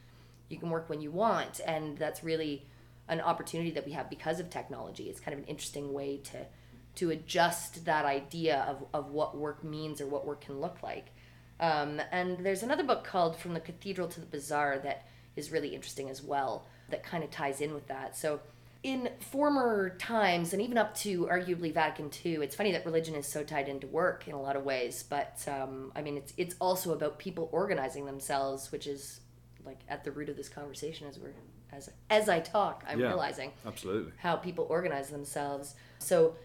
[0.49, 2.65] You can work when you want and that's really
[3.09, 5.09] an opportunity that we have because of technology.
[5.09, 6.45] It's kind of an interesting way to
[6.95, 11.11] to adjust that idea of, of what work means or what work can look like.
[11.59, 15.75] Um, and there's another book called From the Cathedral to the Bazaar that is really
[15.75, 18.17] interesting as well, that kind of ties in with that.
[18.17, 18.39] So,
[18.83, 23.27] in former times, and even up to arguably Vatican II, it's funny that religion is
[23.27, 25.03] so tied into work in a lot of ways.
[25.07, 29.19] But um, I mean, it's it's also about people organizing themselves, which is
[29.65, 31.33] like at the root of this conversation as we're
[31.77, 33.07] as as I talk, I'm Yeah.
[33.07, 34.11] realizing Absolutely.
[34.17, 35.75] how people organize themselves.
[35.99, 36.35] So,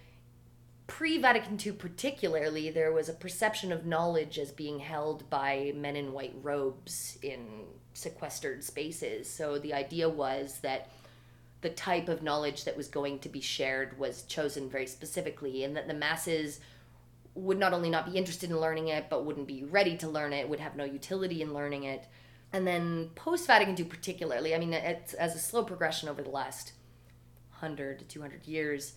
[0.87, 5.97] pre Vatican II, particularly, there was a perception of knowledge as being held by men
[5.97, 9.29] in white robes in sequestered spaces.
[9.29, 10.91] So, the idea was that
[11.63, 15.77] the type of knowledge that was going to be shared was chosen very specifically, and
[15.77, 16.61] that the masses
[17.35, 20.33] would not only not be interested in learning it, but wouldn't be ready to learn
[20.33, 22.07] it, would have no utility in learning it.
[22.53, 26.31] And then post Vatican II, particularly, I mean, it's as a slow progression over the
[26.31, 26.73] last
[27.61, 28.95] 100 to 200 years,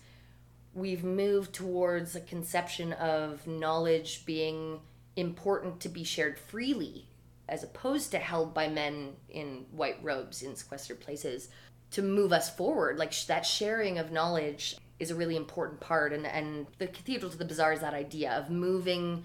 [0.74, 4.80] we've moved towards a conception of knowledge being
[5.16, 7.08] important to be shared freely,
[7.48, 11.48] as opposed to held by men in white robes in sequestered places,
[11.92, 12.98] to move us forward.
[12.98, 16.12] Like that sharing of knowledge is a really important part.
[16.12, 19.24] And, and the Cathedral to the Bazaar is that idea of moving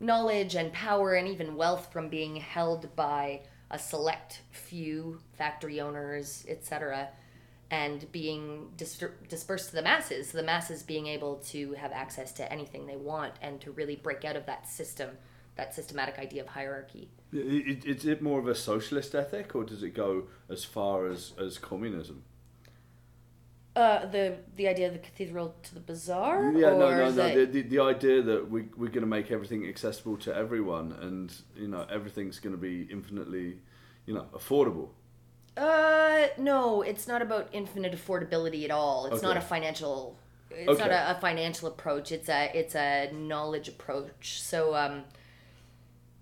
[0.00, 6.44] knowledge and power and even wealth from being held by a select few factory owners,
[6.48, 7.08] etc.,
[7.70, 10.30] and being dis- dispersed to the masses.
[10.30, 14.24] The masses being able to have access to anything they want and to really break
[14.24, 15.10] out of that system,
[15.56, 17.08] that systematic idea of hierarchy.
[17.32, 21.58] Is it more of a socialist ethic, or does it go as far as, as
[21.58, 22.22] communism?
[23.76, 27.34] Uh, the the idea of the cathedral to the bazaar, Yeah, no, no, no.
[27.34, 31.30] The, the, the idea that we, we're going to make everything accessible to everyone, and
[31.54, 33.58] you know everything's going to be infinitely,
[34.06, 34.88] you know, affordable.
[35.58, 39.06] Uh, no, it's not about infinite affordability at all.
[39.06, 40.16] It's not a financial.
[40.50, 40.78] It's Okay.
[40.80, 42.12] not a, a financial approach.
[42.12, 44.40] It's a it's a knowledge approach.
[44.40, 45.04] So um,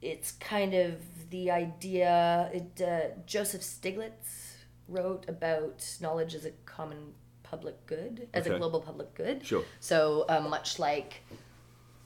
[0.02, 2.50] it's kind of the idea.
[2.52, 4.56] It uh, Joseph Stiglitz
[4.88, 7.14] wrote about knowledge as a common
[7.54, 9.46] public good, as a global public good.
[9.46, 9.64] Sure.
[9.78, 11.22] So uh, much like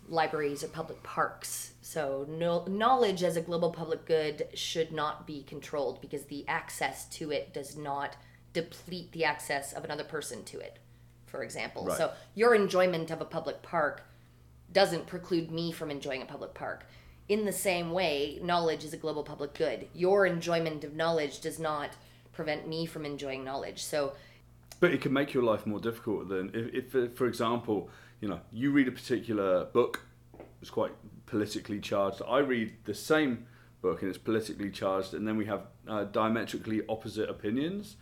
[0.08, 1.72] libraries or public parks.
[1.80, 7.06] So no, knowledge as a global public good should not be controlled because the access
[7.16, 8.16] to it does not
[8.52, 10.78] deplete the access of another person to it.
[11.26, 11.96] For example, Right.
[11.96, 14.02] so your enjoyment of a public park
[14.70, 16.84] doesn't preclude me from enjoying a public park.
[17.28, 19.88] In the same way, knowledge is a global public good.
[19.94, 21.90] Your enjoyment of knowledge does not
[22.32, 23.82] prevent me from enjoying knowledge.
[23.82, 24.12] So
[24.80, 28.40] But it can make your life more difficult than if, if, for example, you know,
[28.52, 30.02] you read a particular book,
[30.60, 30.92] it's quite
[31.26, 32.22] politically charged.
[32.28, 33.46] I read the same
[33.80, 37.96] book and it's politically charged, and then we have uh, diametrically opposite opinions,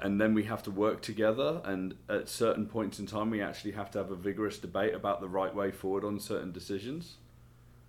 [0.00, 1.60] and then we have to work together.
[1.64, 5.20] And at certain points in time, we actually have to have a vigorous debate about
[5.20, 7.16] the right way forward on certain decisions.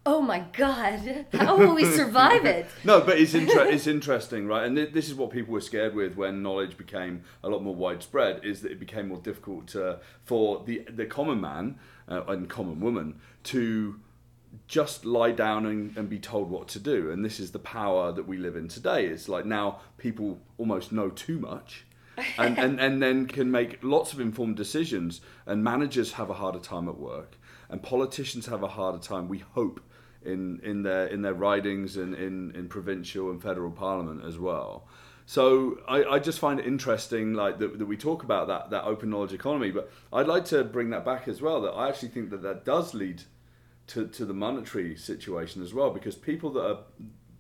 [0.10, 2.66] Oh my god, how will we survive it?
[2.86, 4.66] No, but it's inter- it's interesting, right?
[4.66, 7.76] And th- this is what people were scared with when knowledge became a lot more
[7.76, 8.46] widespread.
[8.46, 12.80] Is that it became more difficult to, for the the common man uh, and common
[12.80, 13.20] woman
[13.52, 14.00] to
[14.70, 17.12] just lie down and, and be told what to do.
[17.12, 19.08] And this is the power that we live in today.
[19.08, 21.86] It's like now people almost know too much.
[22.38, 26.60] and, and, and then can make lots of informed decisions and managers have a harder
[26.60, 27.38] time at work
[27.70, 29.28] and politicians have a harder time.
[29.28, 29.82] We hope
[30.28, 34.88] in in their in their ridings and in in provincial and federal parliament as well.
[35.26, 38.86] So I, I just find it interesting, like that, that we talk about that that
[38.86, 39.72] open knowledge economy.
[39.72, 41.62] But I'd like to bring that back as well.
[41.62, 43.24] That I actually think that that does lead
[43.88, 46.80] to to the monetary situation as well, because people that are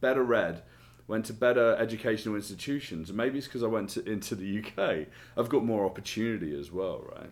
[0.02, 0.64] better read
[1.08, 3.14] went to better educational institutions.
[3.14, 5.08] Maybe it's because I went to, into the UK.
[5.38, 7.32] I've got more opportunity as well, right?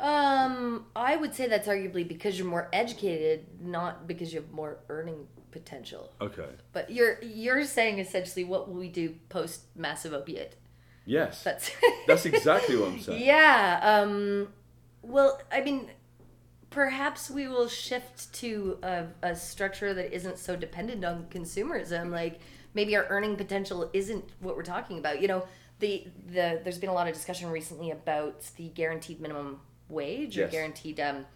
[0.00, 4.78] Um, I would say that's arguably because you're more educated, not because you have more
[4.88, 6.12] earning potential.
[6.20, 6.48] Okay.
[6.72, 10.56] But you're you're saying essentially what will we do post massive opiate?
[11.04, 11.42] Yes.
[11.42, 11.70] That's
[12.06, 13.22] That's exactly what I'm saying.
[13.24, 13.80] Yeah.
[13.82, 14.48] Um,
[15.02, 15.90] well, I mean,
[16.70, 22.10] perhaps we will shift to a, a structure that isn't so dependent on consumerism.
[22.10, 22.40] Like
[22.74, 25.20] maybe our earning potential isn't what we're talking about.
[25.20, 25.46] You know,
[25.80, 29.60] the the there's been a lot of discussion recently about the guaranteed minimum
[29.90, 30.52] wage or Yes.
[30.52, 31.26] guaranteed um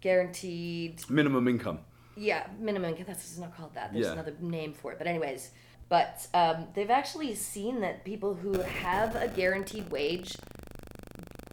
[0.00, 1.78] guaranteed Minimum income.
[2.16, 2.90] yeah, minimum.
[2.90, 3.04] Income.
[3.08, 3.92] That's not called that.
[3.92, 4.12] There's Yeah.
[4.12, 4.98] another name for it.
[4.98, 5.50] But anyways,
[5.88, 10.36] but um, they've actually seen that people who have a guaranteed wage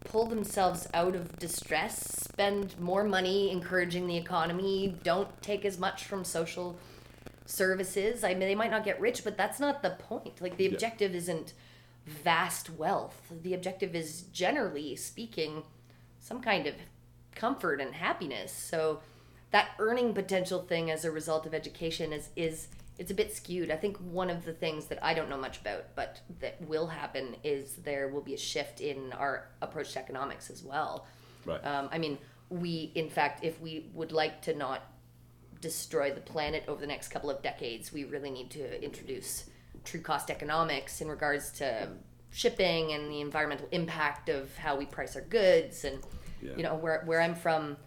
[0.05, 6.05] pull themselves out of distress, spend more money encouraging the economy, don't take as much
[6.05, 6.75] from social
[7.45, 8.23] services.
[8.23, 10.41] I mean, they might not get rich, but that's not the point.
[10.41, 10.71] Like the Yeah.
[10.71, 11.53] objective isn't
[12.09, 13.31] vast wealth.
[13.43, 15.63] The objective is generally speaking
[16.19, 16.75] some kind of
[17.35, 18.51] comfort and happiness.
[18.51, 19.01] So
[19.51, 22.67] that earning potential thing as a result of education is is
[22.97, 23.71] it's a bit skewed.
[23.71, 26.87] I think one of the things that I don't know much about, but that will
[26.87, 31.07] happen is there will be a shift in our approach to economics as well.
[31.45, 31.65] Right.
[31.65, 32.17] Um, I mean,
[32.49, 34.81] we in fact, if we would like to not
[35.61, 39.45] destroy the planet over the next couple of decades, we really need to introduce
[39.83, 41.89] true cost economics in regards to
[42.31, 45.83] shipping and the environmental impact of how we price our goods.
[45.83, 45.99] And
[46.41, 46.55] Yeah.
[46.55, 47.77] you know, where where I'm from,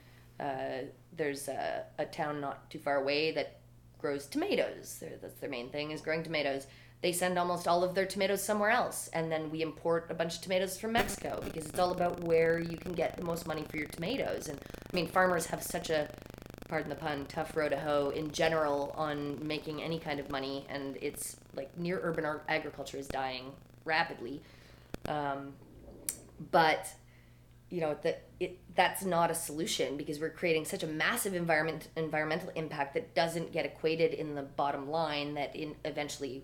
[0.40, 0.82] uh,
[1.16, 3.60] there's a, a town not too far away that
[3.98, 4.98] grows tomatoes.
[5.00, 6.66] They're, that's their main thing is growing tomatoes.
[7.02, 10.36] They send almost all of their tomatoes somewhere else, and then we import a bunch
[10.36, 13.64] of tomatoes from Mexico because it's all about where you can get the most money
[13.68, 14.48] for your tomatoes.
[14.48, 14.58] And
[14.92, 16.08] I mean, farmers have such a
[16.72, 20.64] pardon the pun, tough row to hoe in general on making any kind of money,
[20.70, 23.52] and it's like near urban ar- agriculture is dying
[23.84, 24.40] rapidly.
[25.06, 25.52] Um,
[26.50, 26.88] but
[27.68, 31.88] you know that it that's not a solution because we're creating such a massive environment
[31.94, 36.42] environmental impact that doesn't get equated in the bottom line that in eventually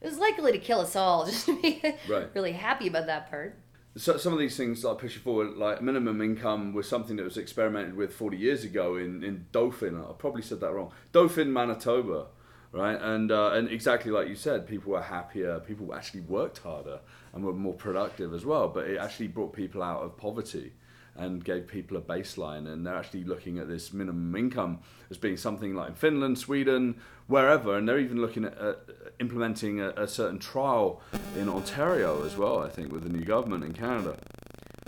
[0.00, 1.26] is likely to kill us all.
[1.30, 2.28] Just to be Right.
[2.32, 3.58] really happy about that part.
[3.94, 7.36] So some of these things like pushing forward, like minimum income, was something that was
[7.36, 10.00] experimented with 40 years ago in, in Dauphin.
[10.00, 10.92] I probably said that wrong.
[11.12, 12.28] Dauphin, Manitoba,
[12.72, 12.98] right?
[12.98, 15.60] And uh, and exactly like you said, people were happier.
[15.60, 17.00] People actually worked harder
[17.34, 18.68] and were more productive as well.
[18.68, 20.72] But it actually brought people out of poverty
[21.14, 22.72] and gave people a baseline.
[22.72, 26.96] And they're actually looking at this minimum income as being something like in Finland, Sweden,
[27.26, 27.76] wherever.
[27.76, 28.74] And they're even looking at uh,
[29.20, 31.00] implementing a, a certain trial
[31.36, 32.58] in Ontario as well.
[32.58, 34.16] I think with the new government in Canada.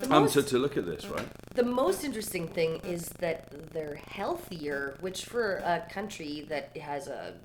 [0.03, 1.25] Um, most- to, to look at this, right?
[1.53, 7.35] The most interesting thing is that they're healthier, which for a country that has a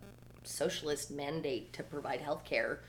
[0.42, 2.80] socialist mandate to provide health care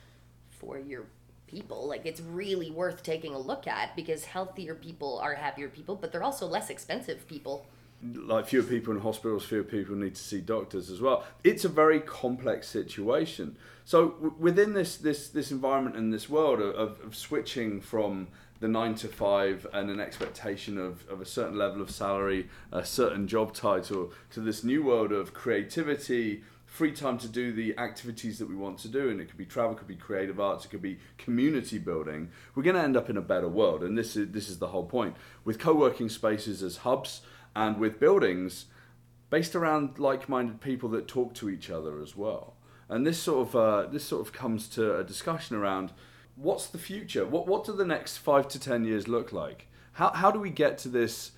[0.49, 1.05] for your
[1.47, 5.95] people, like it's really worth taking a look at because healthier people are happier people,
[5.95, 7.65] but they're also less expensive people.
[8.03, 11.23] Like fewer people in hospitals, fewer people need to see doctors as well.
[11.43, 13.57] It's a very complex situation.
[13.85, 18.27] So w- within this this this environment and this world of, of, switching from
[18.59, 22.85] the nine to five and an expectation of, of a certain level of salary, a
[22.85, 28.39] certain job title, to this new world of creativity, free time to do the activities
[28.39, 30.63] that we want to do, and it could be travel, it could be creative arts,
[30.63, 32.29] it could be community building.
[32.55, 34.67] We're going to end up in a better world, and this is this is the
[34.67, 35.15] whole point.
[35.43, 37.21] With co-working spaces as hubs,
[37.55, 38.65] and with buildings
[39.29, 42.55] based around like-minded people that talk to each other as well.
[42.89, 45.93] And this sort of uh, this sort of comes to a discussion around
[46.35, 47.25] what's the future?
[47.25, 49.67] What what do the next five to ten years look like?
[49.93, 51.31] How how do we get to this?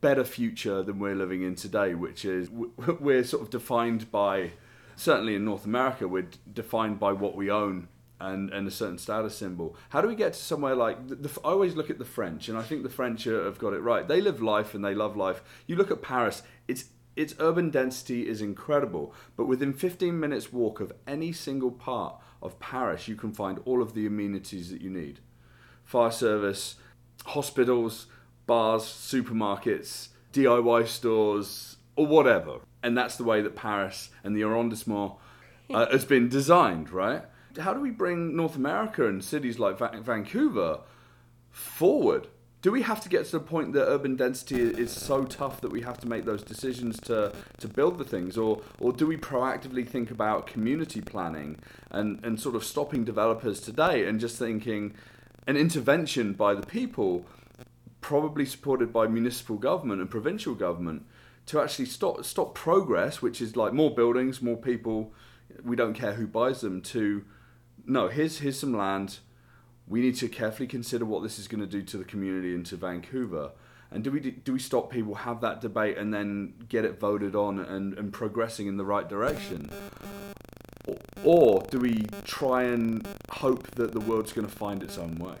[0.00, 4.52] better future than we're living in today, which is we're sort of defined by,
[4.96, 7.88] certainly in North America, we're defined by what we own
[8.24, 9.76] and, and a certain status symbol.
[9.90, 12.48] How do we get to somewhere like the, the, I always look at the French,
[12.48, 14.06] and I think the French uh, have got it right.
[14.06, 15.42] They live life and they love life.
[15.66, 20.80] You look at Paris; its its urban density is incredible, but within 15 minutes walk
[20.80, 24.90] of any single part of Paris, you can find all of the amenities that you
[24.90, 25.20] need
[25.84, 26.76] fire service,
[27.26, 28.06] hospitals,
[28.46, 32.60] bars, supermarkets, DIY stores, or whatever.
[32.82, 35.12] And that's the way that Paris and the arrondissement
[35.72, 37.22] uh, has been designed, right?
[37.58, 40.80] How do we bring North America and cities like Va- Vancouver
[41.50, 42.28] forward?
[42.62, 45.70] Do we have to get to the point that urban density is so tough that
[45.70, 48.38] we have to make those decisions to, to build the things?
[48.38, 51.58] Or, or do we proactively think about community planning
[51.90, 54.94] and, and sort of stopping developers today and just thinking
[55.46, 57.26] an intervention by the people
[58.00, 61.06] probably supported by municipal government and provincial government
[61.46, 65.12] to actually stop stop progress which is like more buildings more people
[65.62, 67.24] we don't care who buys them to
[67.86, 69.18] no here's here's some land
[69.86, 72.64] we need to carefully consider what this is going to do to the community and
[72.66, 73.52] to Vancouver.
[73.90, 77.36] And do we do we stop people have that debate and then get it voted
[77.36, 79.70] on and, and progressing in the right direction?
[80.86, 85.16] Or, or do we try and hope that the world's going to find its own
[85.16, 85.36] way?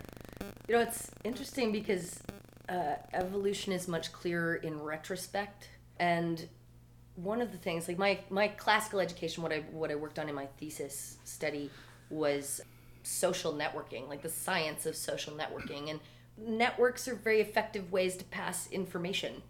[0.68, 2.20] You know, it's interesting because
[2.68, 5.68] uh, evolution is much clearer in retrospect.
[5.98, 6.46] And
[7.16, 10.28] one of the things, like my, my classical education, what I what I worked on
[10.28, 11.70] in my thesis study
[12.10, 12.60] was
[13.02, 15.90] social networking, like the science of social networking.
[15.90, 16.00] And
[16.36, 19.42] networks are very effective ways to pass information.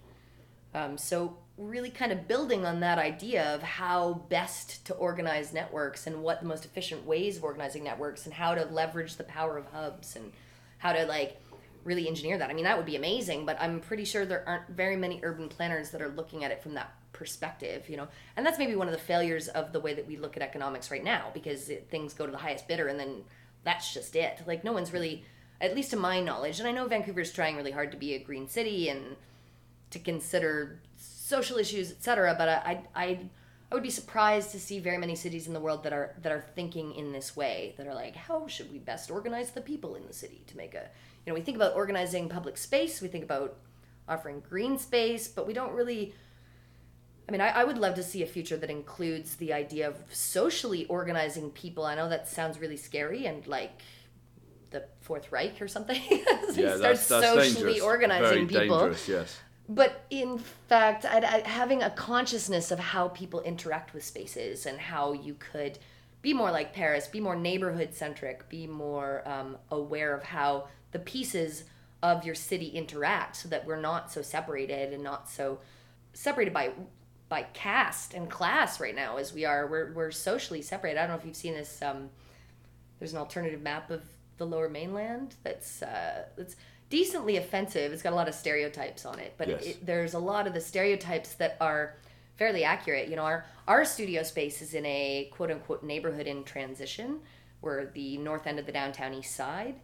[0.74, 6.08] Um, so, really kind of building on that idea of how best to organize networks
[6.08, 9.56] and what the most efficient ways of organizing networks and how to leverage the power
[9.56, 10.32] of hubs and
[10.78, 11.40] how to like
[11.84, 12.50] really engineer that.
[12.50, 15.48] I mean, that would be amazing, but I'm pretty sure there aren't very many urban
[15.48, 18.08] planners that are looking at it from that perspective, you know.
[18.36, 20.90] And that's maybe one of the failures of the way that we look at economics
[20.90, 23.24] right now because it, things go to the highest bidder and then
[23.64, 24.42] that's just it.
[24.46, 25.24] Like no one's really,
[25.60, 28.18] at least to my knowledge, and I know Vancouver's trying really hard to be a
[28.18, 29.16] green city and
[29.90, 32.34] to consider social issues, etc.
[32.36, 33.18] But I, I,
[33.70, 36.32] I would be surprised to see very many cities in the world that are that
[36.32, 37.74] are thinking in this way.
[37.78, 40.74] That are like, how should we best organize the people in the city to make
[40.74, 40.88] a,
[41.24, 43.56] you know, we think about organizing public space, we think about
[44.08, 46.14] offering green space, but we don't really
[47.28, 49.96] I mean, I, I, would love to see a future that includes the idea of
[50.10, 51.86] socially organizing people.
[51.86, 53.80] I know that sounds really scary and like
[54.70, 56.02] the Fourth Reich or something.
[56.10, 57.80] yeah, that's, that's socially dangerous.
[57.80, 58.78] organizing Very people.
[58.78, 59.38] Dangerous, yes.
[59.68, 60.36] But in
[60.68, 65.34] fact, I'd, I'd, having a consciousness of how people interact with spaces and how you
[65.34, 65.78] could
[66.20, 70.98] be more like Paris, be more neighborhood centric, be more um, aware of how the
[70.98, 71.64] pieces
[72.02, 75.58] of your city interact so that we're not so separated and not so
[76.12, 76.70] separated by
[77.28, 79.66] by caste and class right now as we are.
[79.66, 80.98] We're we're socially separated.
[80.98, 81.80] I don't know if you've seen this.
[81.82, 82.10] Um,
[82.98, 84.02] there's an alternative map of
[84.36, 86.56] the Lower Mainland that's uh, that's
[86.90, 87.92] decently offensive.
[87.92, 89.64] It's got a lot of stereotypes on it, but yes.
[89.64, 91.96] it, there's a lot of the stereotypes that are
[92.36, 93.08] fairly accurate.
[93.08, 97.20] You know, our our studio space is in a quote unquote neighborhood in transition.
[97.62, 99.76] We're the north end of the downtown east side.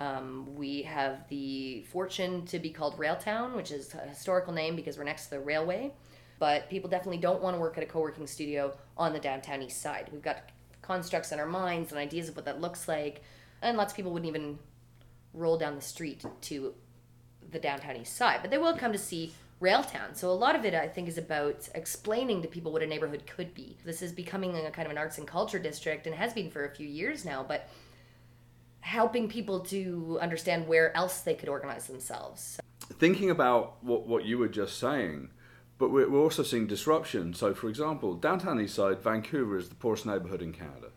[0.00, 4.96] Um, we have the fortune to be called Railtown, which is a historical name because
[4.96, 5.92] we're next to the railway
[6.38, 9.82] but people definitely don't want to work at a co-working studio on the downtown east
[9.82, 10.08] side.
[10.12, 10.50] We've got
[10.82, 13.22] constructs in our minds and ideas of what that looks like,
[13.62, 14.58] and lots of people wouldn't even
[15.34, 16.74] roll down the street to
[17.50, 20.14] the downtown east side, but they will come to see Railtown.
[20.14, 23.24] So a lot of it, I think, is about explaining to people what a neighborhood
[23.26, 23.76] could be.
[23.84, 26.64] This is becoming a kind of an arts and culture district, and has been for
[26.64, 27.68] a few years now, but
[28.80, 32.60] helping people to understand where else they could organize themselves.
[32.98, 35.30] Thinking about what, what you were just saying,
[35.78, 37.34] but we're, we're also seeing disruption.
[37.34, 40.88] So, for example, downtown east side, Vancouver is the poorest neighborhood in Canada.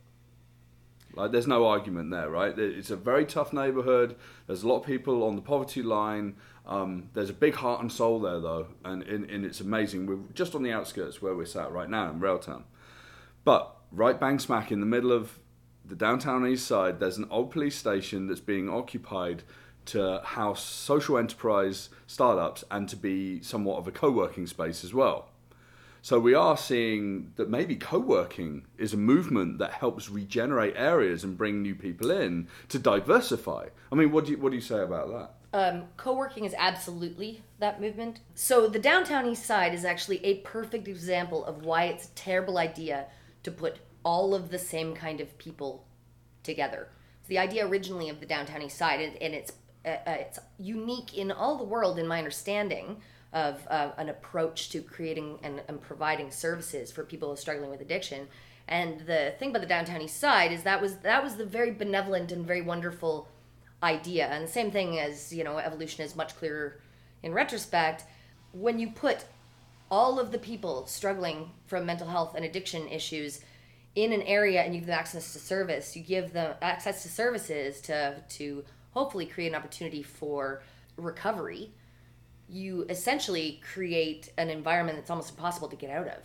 [1.14, 2.58] Like, there's no argument there, right?
[2.58, 4.16] It's a very tough neighborhood.
[4.48, 6.36] There's a lot of people on the poverty line.
[6.66, 10.06] Um, there's a big heart and soul there, though, and, and, and it's amazing.
[10.06, 12.64] We're just on the outskirts where we're sat right now in Railtown.
[13.44, 15.40] But right bang smack in the middle of
[15.84, 19.44] the downtown east side, there's an old police station that's being occupied
[19.92, 25.30] to house social enterprise startups and to be somewhat of a co-working space as well.
[26.02, 31.38] So we are seeing that maybe co-working is a movement that helps regenerate areas and
[31.38, 33.68] bring new people in to diversify.
[33.92, 35.32] I mean, what do you, what do you say about that?
[35.54, 38.22] Um, co-working is absolutely that movement.
[38.34, 42.58] So the downtown east side is actually a perfect example of why it's a terrible
[42.58, 43.06] idea
[43.44, 45.86] to put all of the same kind of people
[46.42, 46.88] together.
[47.22, 49.52] So the idea originally of the downtown east side, and, and it's
[49.86, 52.98] uh, uh, it's unique in all the world, in my understanding
[53.34, 58.28] of uh, an approach to creating and, and, providing services for people struggling with addiction.
[58.68, 61.72] And the thing about the downtown east side is that was that was the very
[61.72, 63.28] benevolent and very wonderful
[63.82, 64.28] idea.
[64.28, 66.80] And the same thing as you know, evolution is much clearer
[67.24, 68.04] in retrospect.
[68.54, 69.26] When you put
[69.90, 73.42] all of the people struggling from mental health and addiction issues
[73.96, 77.10] in an area and you give them access to service, you give them access to
[77.10, 80.62] services to to hopefully create an opportunity for
[80.98, 81.72] recovery,
[82.48, 86.24] you essentially create an environment that's almost impossible to get out of.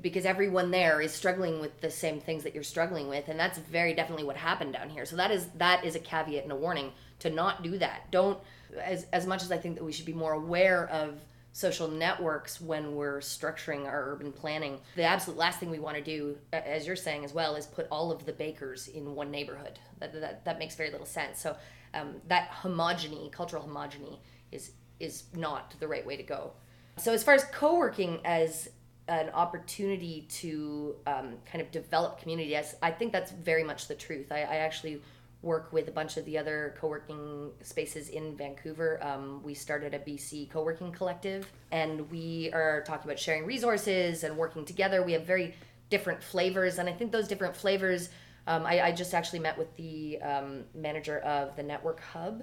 [0.00, 3.58] because everyone there is struggling with the same things that you're struggling with and that's
[3.58, 6.56] very definitely what happened down here so that is that is a caveat and a
[6.56, 8.38] warning to not do that don't
[8.82, 11.20] as as much as i think that we should be more aware of
[11.54, 16.02] social networks when we're structuring our urban planning the absolute last thing we want to
[16.02, 19.78] do as you're saying as well is put all of the bakers in one neighborhood
[20.00, 21.56] that that, that makes very little sense so
[21.94, 24.18] um, that homogeny cultural homogeny
[24.50, 26.50] is is not the right way to go
[26.96, 28.68] so as far as co-working as
[29.06, 32.56] an opportunity to um, kind of develop community.
[32.56, 34.32] As I think that's very much the truth.
[34.32, 35.02] I, I, actually
[35.44, 38.98] work with a bunch of the other co-working spaces in Vancouver.
[39.02, 44.36] Um, we started a BC co-working collective, and we are talking about sharing resources and
[44.36, 45.02] working together.
[45.02, 45.54] We have very
[45.90, 48.08] different flavors, and I think those different flavors.
[48.46, 52.42] Um, I, I, just actually met with the um, manager of the Network Hub.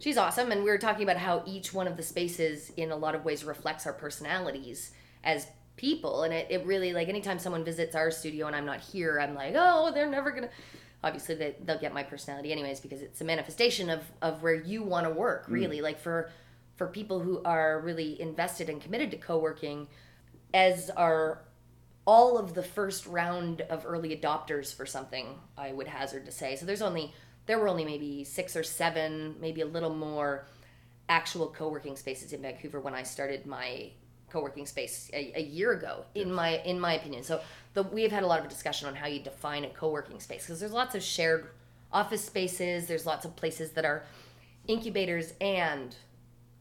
[0.00, 2.96] She's awesome, and we were talking about how each one of the spaces, in a
[2.96, 4.90] lot of ways, reflects our personalities
[5.22, 8.80] as people and it, it really like anytime someone visits our studio and i'm not
[8.80, 10.48] here i'm like oh they're never gonna
[11.02, 14.82] obviously they, they'll get my personality anyways because it's a manifestation of of where you
[14.82, 15.52] want to work mm.
[15.52, 15.82] really mm.
[15.82, 16.30] like for
[16.76, 19.86] for people who are really invested and committed to co-working
[20.54, 21.42] as are
[22.06, 26.56] all of the first round of early adopters for something i would hazard to say
[26.56, 27.12] so there's only
[27.46, 30.46] there were only maybe six or seven maybe a little more
[31.08, 33.90] actual co-working spaces in vancouver when i started my
[34.30, 36.36] co-working space a, a year ago in yes.
[36.36, 37.40] my in my opinion so
[37.78, 40.58] the, we've had a lot of discussion on how you define a co-working space because
[40.58, 41.48] there's lots of shared
[41.92, 44.04] office spaces there's lots of places that are
[44.66, 45.94] incubators and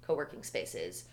[0.05, 1.05] co-working spaces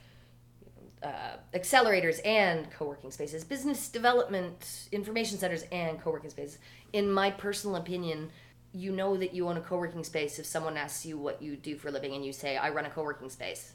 [1.03, 6.59] uh, accelerators and co-working spaces business development information centers and co-working spaces.
[6.93, 8.31] In my personal opinion
[8.73, 11.77] you know that you own a co-working space if someone asks you what you do
[11.77, 13.73] for a living and you say i run a co-working space.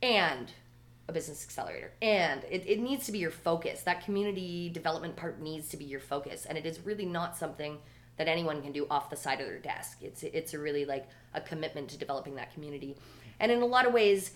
[0.00, 0.52] And
[1.08, 1.92] a business accelerator.
[2.02, 3.82] And it, it needs to be your focus.
[3.82, 6.46] That community development part needs to be your focus.
[6.46, 7.78] And it is really not something
[8.16, 9.98] that anyone can do off the side of their desk.
[10.00, 12.96] It's it's a really like a commitment to developing that community.
[13.38, 14.32] And in a lot of ways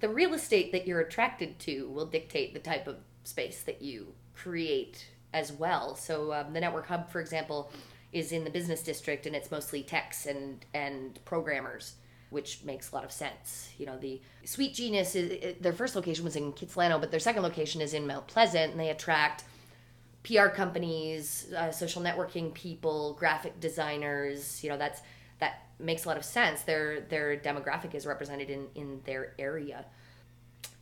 [0.00, 4.12] the real estate that you're attracted to will dictate the type of space that you
[4.34, 5.94] create as well.
[5.94, 7.70] So um, the network hub for example
[8.12, 11.94] is in the business district and it's mostly techs and and programmers
[12.30, 13.70] which makes a lot of sense.
[13.78, 17.42] You know, the Sweet Genius is their first location was in Kitsilano, but their second
[17.42, 19.44] location is in Mount Pleasant, and they attract
[20.24, 24.62] PR companies, uh, social networking people, graphic designers.
[24.62, 25.00] You know, that's
[25.40, 26.62] that makes a lot of sense.
[26.62, 29.86] Their their demographic is represented in in their area,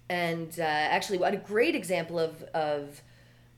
[0.09, 3.03] and uh, actually, what a great example of of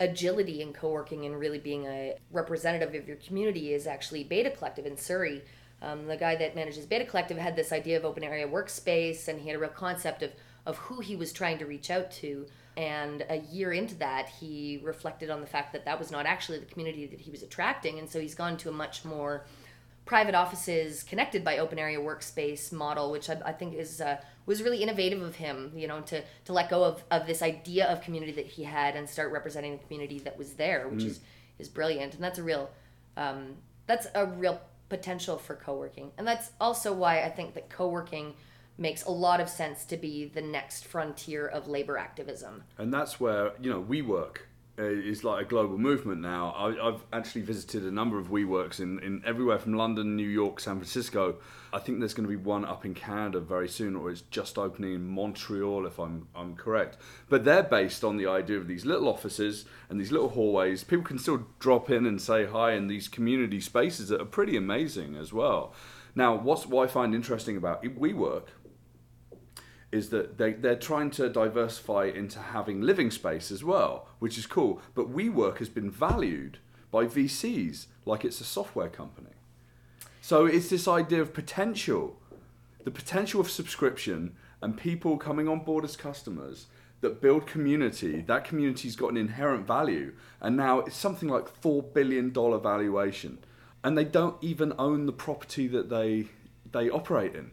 [0.01, 4.87] agility in co-working and really being a representative of your community is actually Beta Collective
[4.87, 5.43] in Surrey
[5.81, 9.41] um, the guy that manages Beta Collective had this idea of open area workspace, and
[9.41, 10.33] he had a real concept of
[10.67, 12.47] of who he was trying to reach out to.
[12.77, 16.59] And a year into that, he reflected on the fact that that was not actually
[16.59, 19.47] the community that he was attracting, and so he's gone to a much more
[20.05, 24.63] private offices connected by open area workspace model, which I, I think is uh, was
[24.63, 25.73] really innovative of him.
[25.75, 28.97] You know, to to let go of, of this idea of community that he had
[28.97, 31.09] and start representing the community that was there, which mm.
[31.09, 31.21] is
[31.59, 32.15] is brilliant.
[32.15, 32.71] And that's a real
[33.17, 33.57] um,
[33.87, 36.13] that's a real potential for co-working.
[36.17, 38.35] And that's also why i think that co-working
[38.79, 42.63] makes a lot of sense to be the next frontier of labor activism.
[42.79, 44.41] And that's where you know WeWork uh,
[44.79, 46.55] Uh, is like a global movement now.
[46.57, 50.61] I, have actually visited a number of WeWorks in, in everywhere from London, New York,
[50.61, 51.35] San Francisco.
[51.73, 54.57] I think there's going to be one up in Canada very soon, or it's just
[54.57, 56.97] opening in Montreal, if I'm I'm correct.
[57.29, 60.85] But they're based on the idea of these little offices and these little hallways.
[60.85, 64.57] People can still drop in and say hi in these community spaces that are pretty
[64.57, 65.75] amazing as well.
[66.15, 68.45] Now, what's what I find interesting about WeWork
[69.91, 74.47] is that they, they're trying to diversify into having living space as well, which is
[74.47, 74.83] cool.
[74.95, 76.59] But WeWork has been valued
[76.91, 79.31] by VCs like it's a software company.
[80.21, 82.17] So it's this idea of potential,
[82.85, 86.67] the potential of subscription and people coming on board as customers
[87.01, 88.21] that build community.
[88.21, 93.39] That community's got an inherent value, and now it's something like four billion dollar valuation,
[93.85, 96.27] and they don't even own the property that they
[96.71, 97.53] they operate in.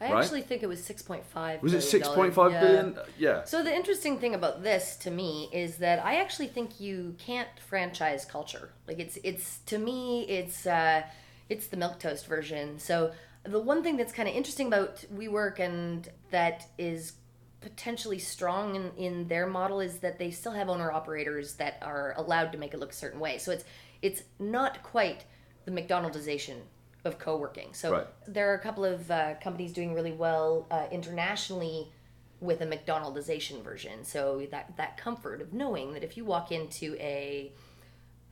[0.00, 0.22] I right?
[0.22, 1.62] actually think it was six point five.
[1.62, 2.60] Was it six point five yeah.
[2.60, 2.98] billion?
[3.18, 3.44] Yeah.
[3.44, 7.48] So the interesting thing about this to me is that I actually think you can't
[7.58, 8.72] franchise culture.
[8.86, 11.02] Like it's it's to me it's uh,
[11.48, 12.78] it's the milk toast version.
[12.78, 13.12] So
[13.44, 17.14] the one thing that's kind of interesting about WeWork and that is
[17.60, 22.14] potentially strong in, in their model is that they still have owner operators that are
[22.16, 23.38] allowed to make it look a certain way.
[23.38, 23.64] So it's
[24.02, 25.24] it's not quite
[25.64, 26.56] the McDonaldization
[27.06, 27.72] of co-working.
[27.72, 28.06] So right.
[28.26, 31.92] there are a couple of uh, companies doing really well uh, internationally
[32.40, 34.04] with a McDonaldization version.
[34.04, 37.52] So that that comfort of knowing that if you walk into a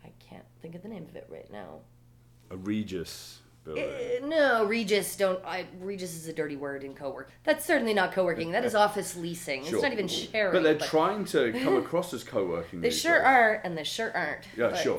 [0.05, 1.81] I can't think of the name of it right now.
[2.51, 3.85] A Regus building.
[3.85, 5.43] Uh, no, Regis don't.
[5.45, 7.31] I, Regis is a dirty word in co-work.
[7.45, 8.53] That's certainly not co-working.
[8.53, 9.65] That is office leasing.
[9.65, 9.75] Sure.
[9.75, 10.53] It's not even sharing.
[10.53, 12.81] But they're trying to come across as co-working.
[12.81, 13.27] They sure days.
[13.27, 14.45] are, and they sure aren't.
[14.57, 14.99] Yeah, but, sure.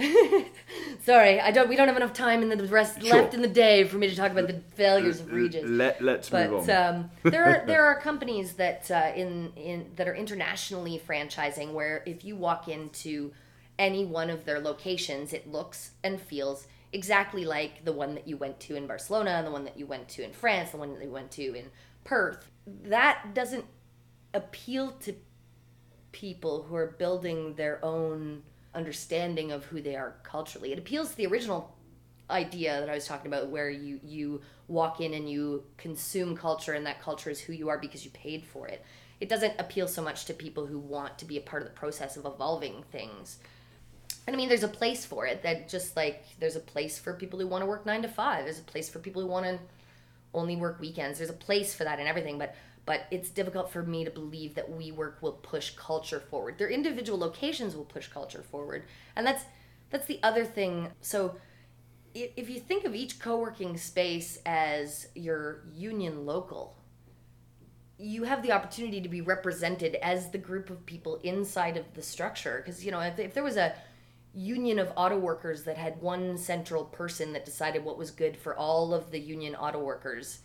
[1.04, 1.68] Sorry, I don't.
[1.68, 3.22] We don't have enough time in the rest Sure.
[3.22, 5.64] left in the day for me to talk about the failures of Regis.
[5.68, 6.94] Let, let's but move on.
[6.94, 12.02] um, there are there are companies that uh, in in that are internationally franchising where
[12.06, 13.32] if you walk into
[13.78, 18.36] any one of their locations, it looks and feels exactly like the one that you
[18.36, 20.94] went to in Barcelona, and the one that you went to in France, the one
[20.94, 21.70] that you went to in
[22.04, 22.50] Perth.
[22.84, 23.64] That doesn't
[24.34, 25.14] appeal to
[26.12, 28.42] people who are building their own
[28.74, 30.72] understanding of who they are culturally.
[30.72, 31.76] It appeals to the original
[32.30, 36.74] idea that I was talking about where you you walk in and you consume culture
[36.74, 38.84] and that culture is who you are because you paid for it.
[39.20, 41.74] It doesn't appeal so much to people who want to be a part of the
[41.74, 43.38] process of evolving things.
[44.26, 47.12] And I mean there's a place for it that just like there's a place for
[47.14, 48.44] people who want to work 9 to 5.
[48.44, 49.58] There's a place for people who want to
[50.32, 51.18] only work weekends.
[51.18, 52.54] There's a place for that and everything, but
[52.86, 56.58] but it's difficult for me to believe that WeWork will push culture forward.
[56.58, 58.84] Their individual locations will push culture forward,
[59.16, 59.44] and that's
[59.90, 60.88] that's the other thing.
[61.00, 61.36] So
[62.14, 66.76] if you think of each co-working space as your union local,
[67.98, 72.02] you have the opportunity to be represented as the group of people inside of the
[72.02, 72.62] structure.
[72.64, 73.74] Because you know, if, if there was a
[74.34, 78.56] union of auto workers that had one central person that decided what was good for
[78.56, 80.40] all of the union auto workers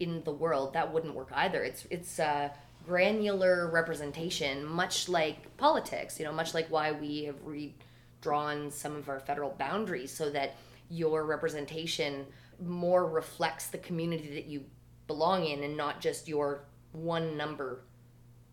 [0.00, 1.62] in the world, that wouldn't work either.
[1.62, 2.50] It's it's uh,
[2.86, 6.18] granular representation, much like politics.
[6.18, 10.56] You know, much like why we have redrawn some of our federal boundaries so that
[10.90, 12.26] your representation
[12.64, 14.64] more reflects the community that you
[15.06, 17.80] belong in, and not just your one number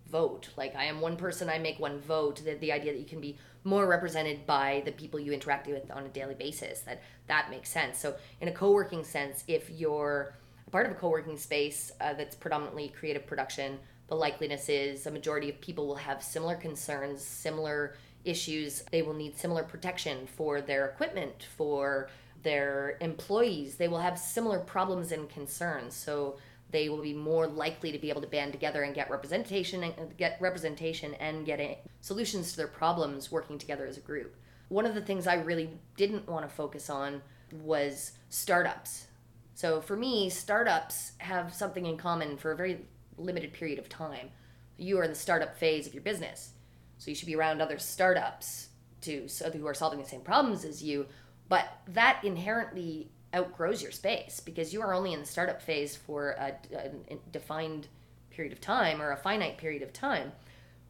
[0.08, 0.50] vote.
[0.56, 2.44] Like I am one person, I make one vote.
[2.44, 5.90] The, the idea that you can be more represented by the people you interact with
[5.92, 6.82] on a daily basis.
[6.82, 7.98] That that makes sense.
[7.98, 10.45] So in a co-working sense, if you're a
[10.76, 15.50] part of a co-working space uh, that's predominantly creative production, the likeliness is a majority
[15.50, 17.96] of people will have similar concerns, similar
[18.26, 18.84] issues.
[18.92, 22.10] They will need similar protection for their equipment, for
[22.44, 23.78] their employees.
[23.78, 25.96] They will have similar problems and concerns.
[25.96, 26.40] So
[26.72, 30.18] they will be more likely to be able to band together and get representation and
[30.18, 34.36] get representation and get solutions to their problems working together as a group.
[34.68, 37.22] One of the things I really didn't want to focus on
[37.64, 39.08] was startups.
[39.56, 42.82] So for me, startups have something in common for a very
[43.18, 44.30] limited period of time.
[44.78, 46.52] You are in the startup phase of your business.
[46.98, 48.68] So you should be around other startups
[49.02, 51.06] to so who are solving the same problems as you,
[51.48, 56.32] but that inherently outgrows your space because you are only in the startup phase for
[56.32, 57.88] a, a defined
[58.30, 60.34] period of time or a finite period of time.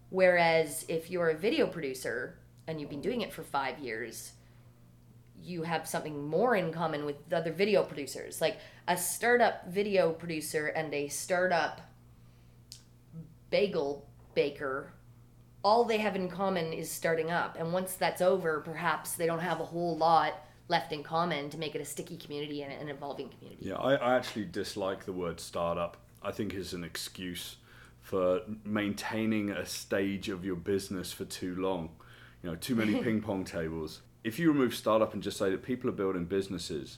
[0.09, 4.31] Whereas if you're a video producer and you've been doing it for five years,
[5.45, 8.41] you have something more in common with the other video producers.
[8.41, 11.81] Like a startup video producer and a startup
[13.49, 14.91] bagel baker,
[15.63, 17.57] all they have in common is starting up.
[17.59, 21.57] And once that's over, perhaps they don't have a whole lot left in common to
[21.57, 23.67] make it a sticky community and an evolving community.
[23.67, 25.97] Yeah, I, I actually dislike the word startup.
[26.23, 27.57] I think it's an excuse
[28.01, 31.89] for maintaining a stage of your business for too long.
[32.41, 34.01] You know, too many ping pong tables.
[34.25, 36.97] If you remove startup and just say that people are building businesses,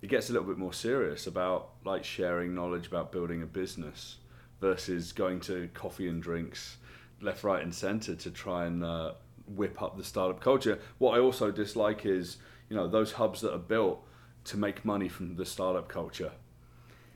[0.00, 4.16] it gets a little bit more serious about like sharing knowledge about building a business
[4.60, 6.78] versus going to coffee and drinks
[7.20, 9.12] left, right, and center to try and uh,
[9.46, 10.78] whip up the startup culture.
[10.96, 12.38] What I also dislike is
[12.70, 14.02] you know those hubs that are built
[14.44, 16.32] to make money from the startup culture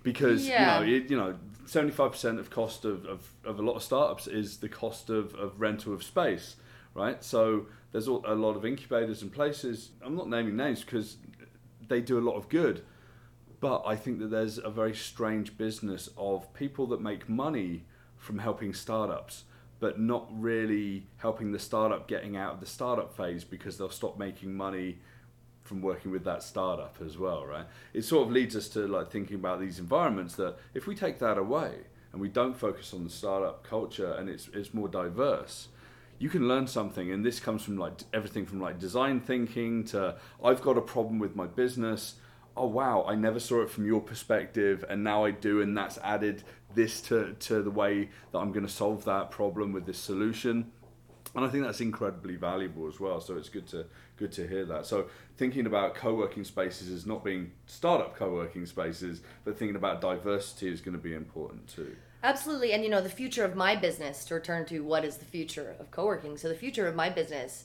[0.03, 0.81] because Yeah.
[0.81, 1.37] you know it, you know
[1.67, 5.61] 75% of cost of, of, of a lot of startups is the cost of, of
[5.61, 6.57] rental of space
[6.95, 11.17] right so there's a lot of incubators and places i'm not naming names because
[11.89, 12.83] they do a lot of good
[13.61, 17.85] but i think that there's a very strange business of people that make money
[18.17, 19.45] from helping startups
[19.81, 24.19] but not really helping the startup getting out of the startup phase because they'll stop
[24.19, 24.99] making money
[25.63, 27.65] from working with that startup as well, right?
[27.95, 31.19] It sort of leads us to like thinking about these environments that if we take
[31.21, 31.75] that away
[32.13, 35.69] and we don't focus on the startup culture and it's it's more diverse,
[36.21, 37.11] you can learn something.
[37.11, 41.19] And this comes from like everything from like design thinking to I've got a problem
[41.19, 42.15] with my business.
[42.57, 45.99] Oh wow, I never saw it from your perspective, and now I do, and that's
[45.99, 46.45] added
[46.75, 50.71] this to to the way that I'm going to solve that problem with this solution
[51.35, 53.21] and I think that's incredibly valuable as well.
[53.21, 54.87] So it's good to good to hear that.
[54.87, 55.07] So
[55.37, 60.81] thinking about co-working spaces as not being startup co-working spaces, but thinking about diversity is
[60.81, 61.97] going to be important too.
[62.23, 62.73] Absolutely.
[62.73, 65.75] And you know, the future of my business, to return to what is the future
[65.81, 66.37] of co working.
[66.37, 67.65] So, the future of my business,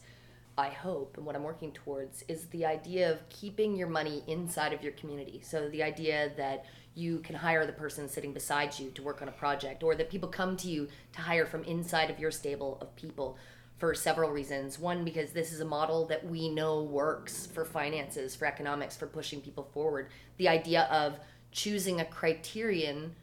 [0.58, 4.72] I hope, and what I'm working towards, is the idea of keeping your money inside
[4.72, 5.42] of your community.
[5.44, 9.28] So, the idea that you can hire the person sitting beside you to work on
[9.28, 12.78] a project, or that people come to you to hire from inside of your stable
[12.80, 13.38] of people
[13.78, 14.80] for several reasons.
[14.80, 19.08] One, because this is a model that we know works for finances, for economics, for
[19.08, 20.08] pushing people forward.
[20.38, 21.20] The idea of
[21.52, 23.16] choosing a criterion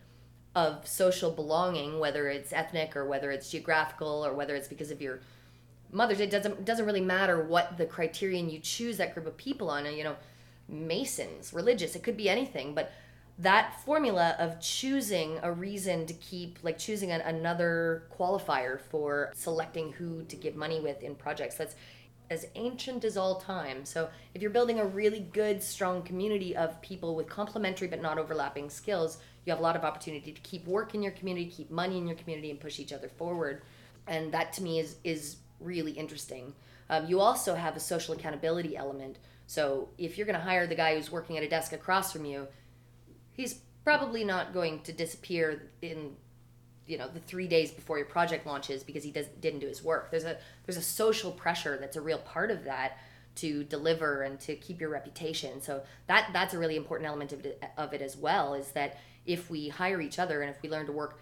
[0.55, 5.01] of social belonging, whether it's ethnic or whether it's geographical or whether it's because of
[5.01, 5.21] your
[5.91, 9.71] mothers, it doesn't doesn't really matter what the criterion you choose that group of people
[9.71, 9.87] on.
[9.87, 10.17] You know,
[10.69, 12.93] Masons, religious, it could be anything, but
[13.39, 19.93] that formula of choosing a reason to keep like choosing an, another qualifier for selecting
[19.93, 21.75] who to give money with in projects that's
[22.31, 26.81] as ancient as all time so if you're building a really good strong community of
[26.83, 30.67] people with complementary but not overlapping skills you have a lot of opportunity to keep
[30.67, 33.63] work in your community keep money in your community and push each other forward.
[34.07, 36.55] And that to me is is really interesting.
[36.91, 39.19] Um, you also have a social accountability element.
[39.47, 42.25] So if you're going to hire the guy who's working at a desk across from
[42.25, 42.49] you
[43.33, 46.15] he's probably not going to disappear in
[46.87, 49.83] you know the three days before your project launches because he does, didn't do his
[49.83, 50.11] work.
[50.11, 50.37] There's a
[50.67, 52.99] there's a social pressure that's a real part of that
[53.35, 55.63] to deliver and to keep your reputation.
[55.63, 58.99] So that that's a really important element of it, of it as well is that
[59.27, 61.21] if we hire each other and if we learn to work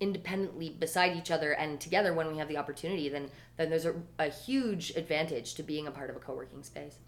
[0.00, 3.94] independently beside each other and together when we have the opportunity then then there's a,
[4.18, 6.98] a huge advantage to being a part of a co-working space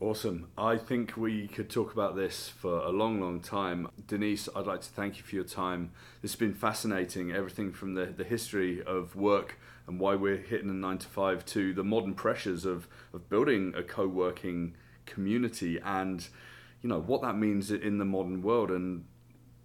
[0.00, 0.48] Awesome.
[0.56, 3.86] I think we could talk about this for a long, long time.
[4.06, 5.92] Denise, I'd like to thank you for your time.
[6.22, 7.32] This has been fascinating.
[7.32, 11.44] Everything from the, the history of work and why we're hitting a nine to five
[11.46, 16.28] to the modern pressures of, of building a co working community and
[16.80, 18.70] you know what that means in the modern world.
[18.70, 19.04] And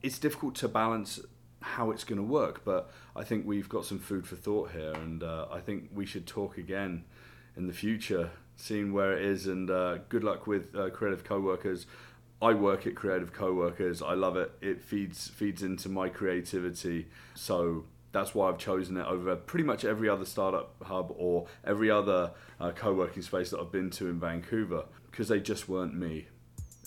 [0.06, 1.20] it's difficult to balance
[1.62, 4.94] how it's going to work, but I think we've got some food for thought here,
[4.94, 7.06] and uh, I think we should talk again
[7.58, 11.88] in the future seeing where it is, and uh, good luck with uh, Creative Co-workers.
[12.40, 14.04] I work at Creative Co-workers.
[14.04, 14.52] I love it.
[14.62, 17.08] It feeds feeds into my creativity.
[17.34, 21.90] So that's why I've chosen it over pretty much every other startup hub or every
[21.90, 26.28] other uh, co-working space that I've been to in Vancouver because they just weren't me.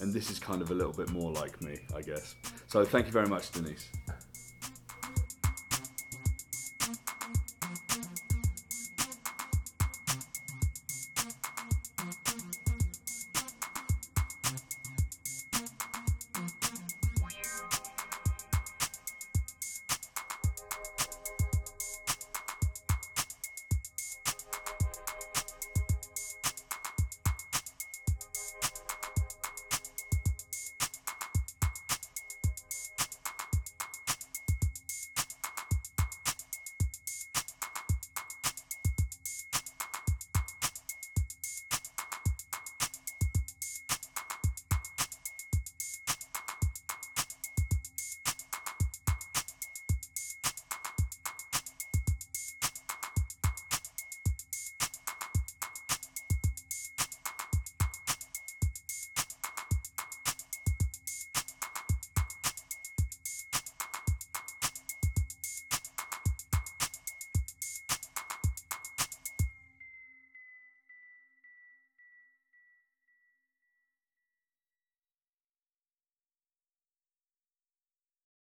[0.01, 2.35] And this is kind of a little bit more like me, I guess.
[2.67, 3.89] So thank you very much, Denise.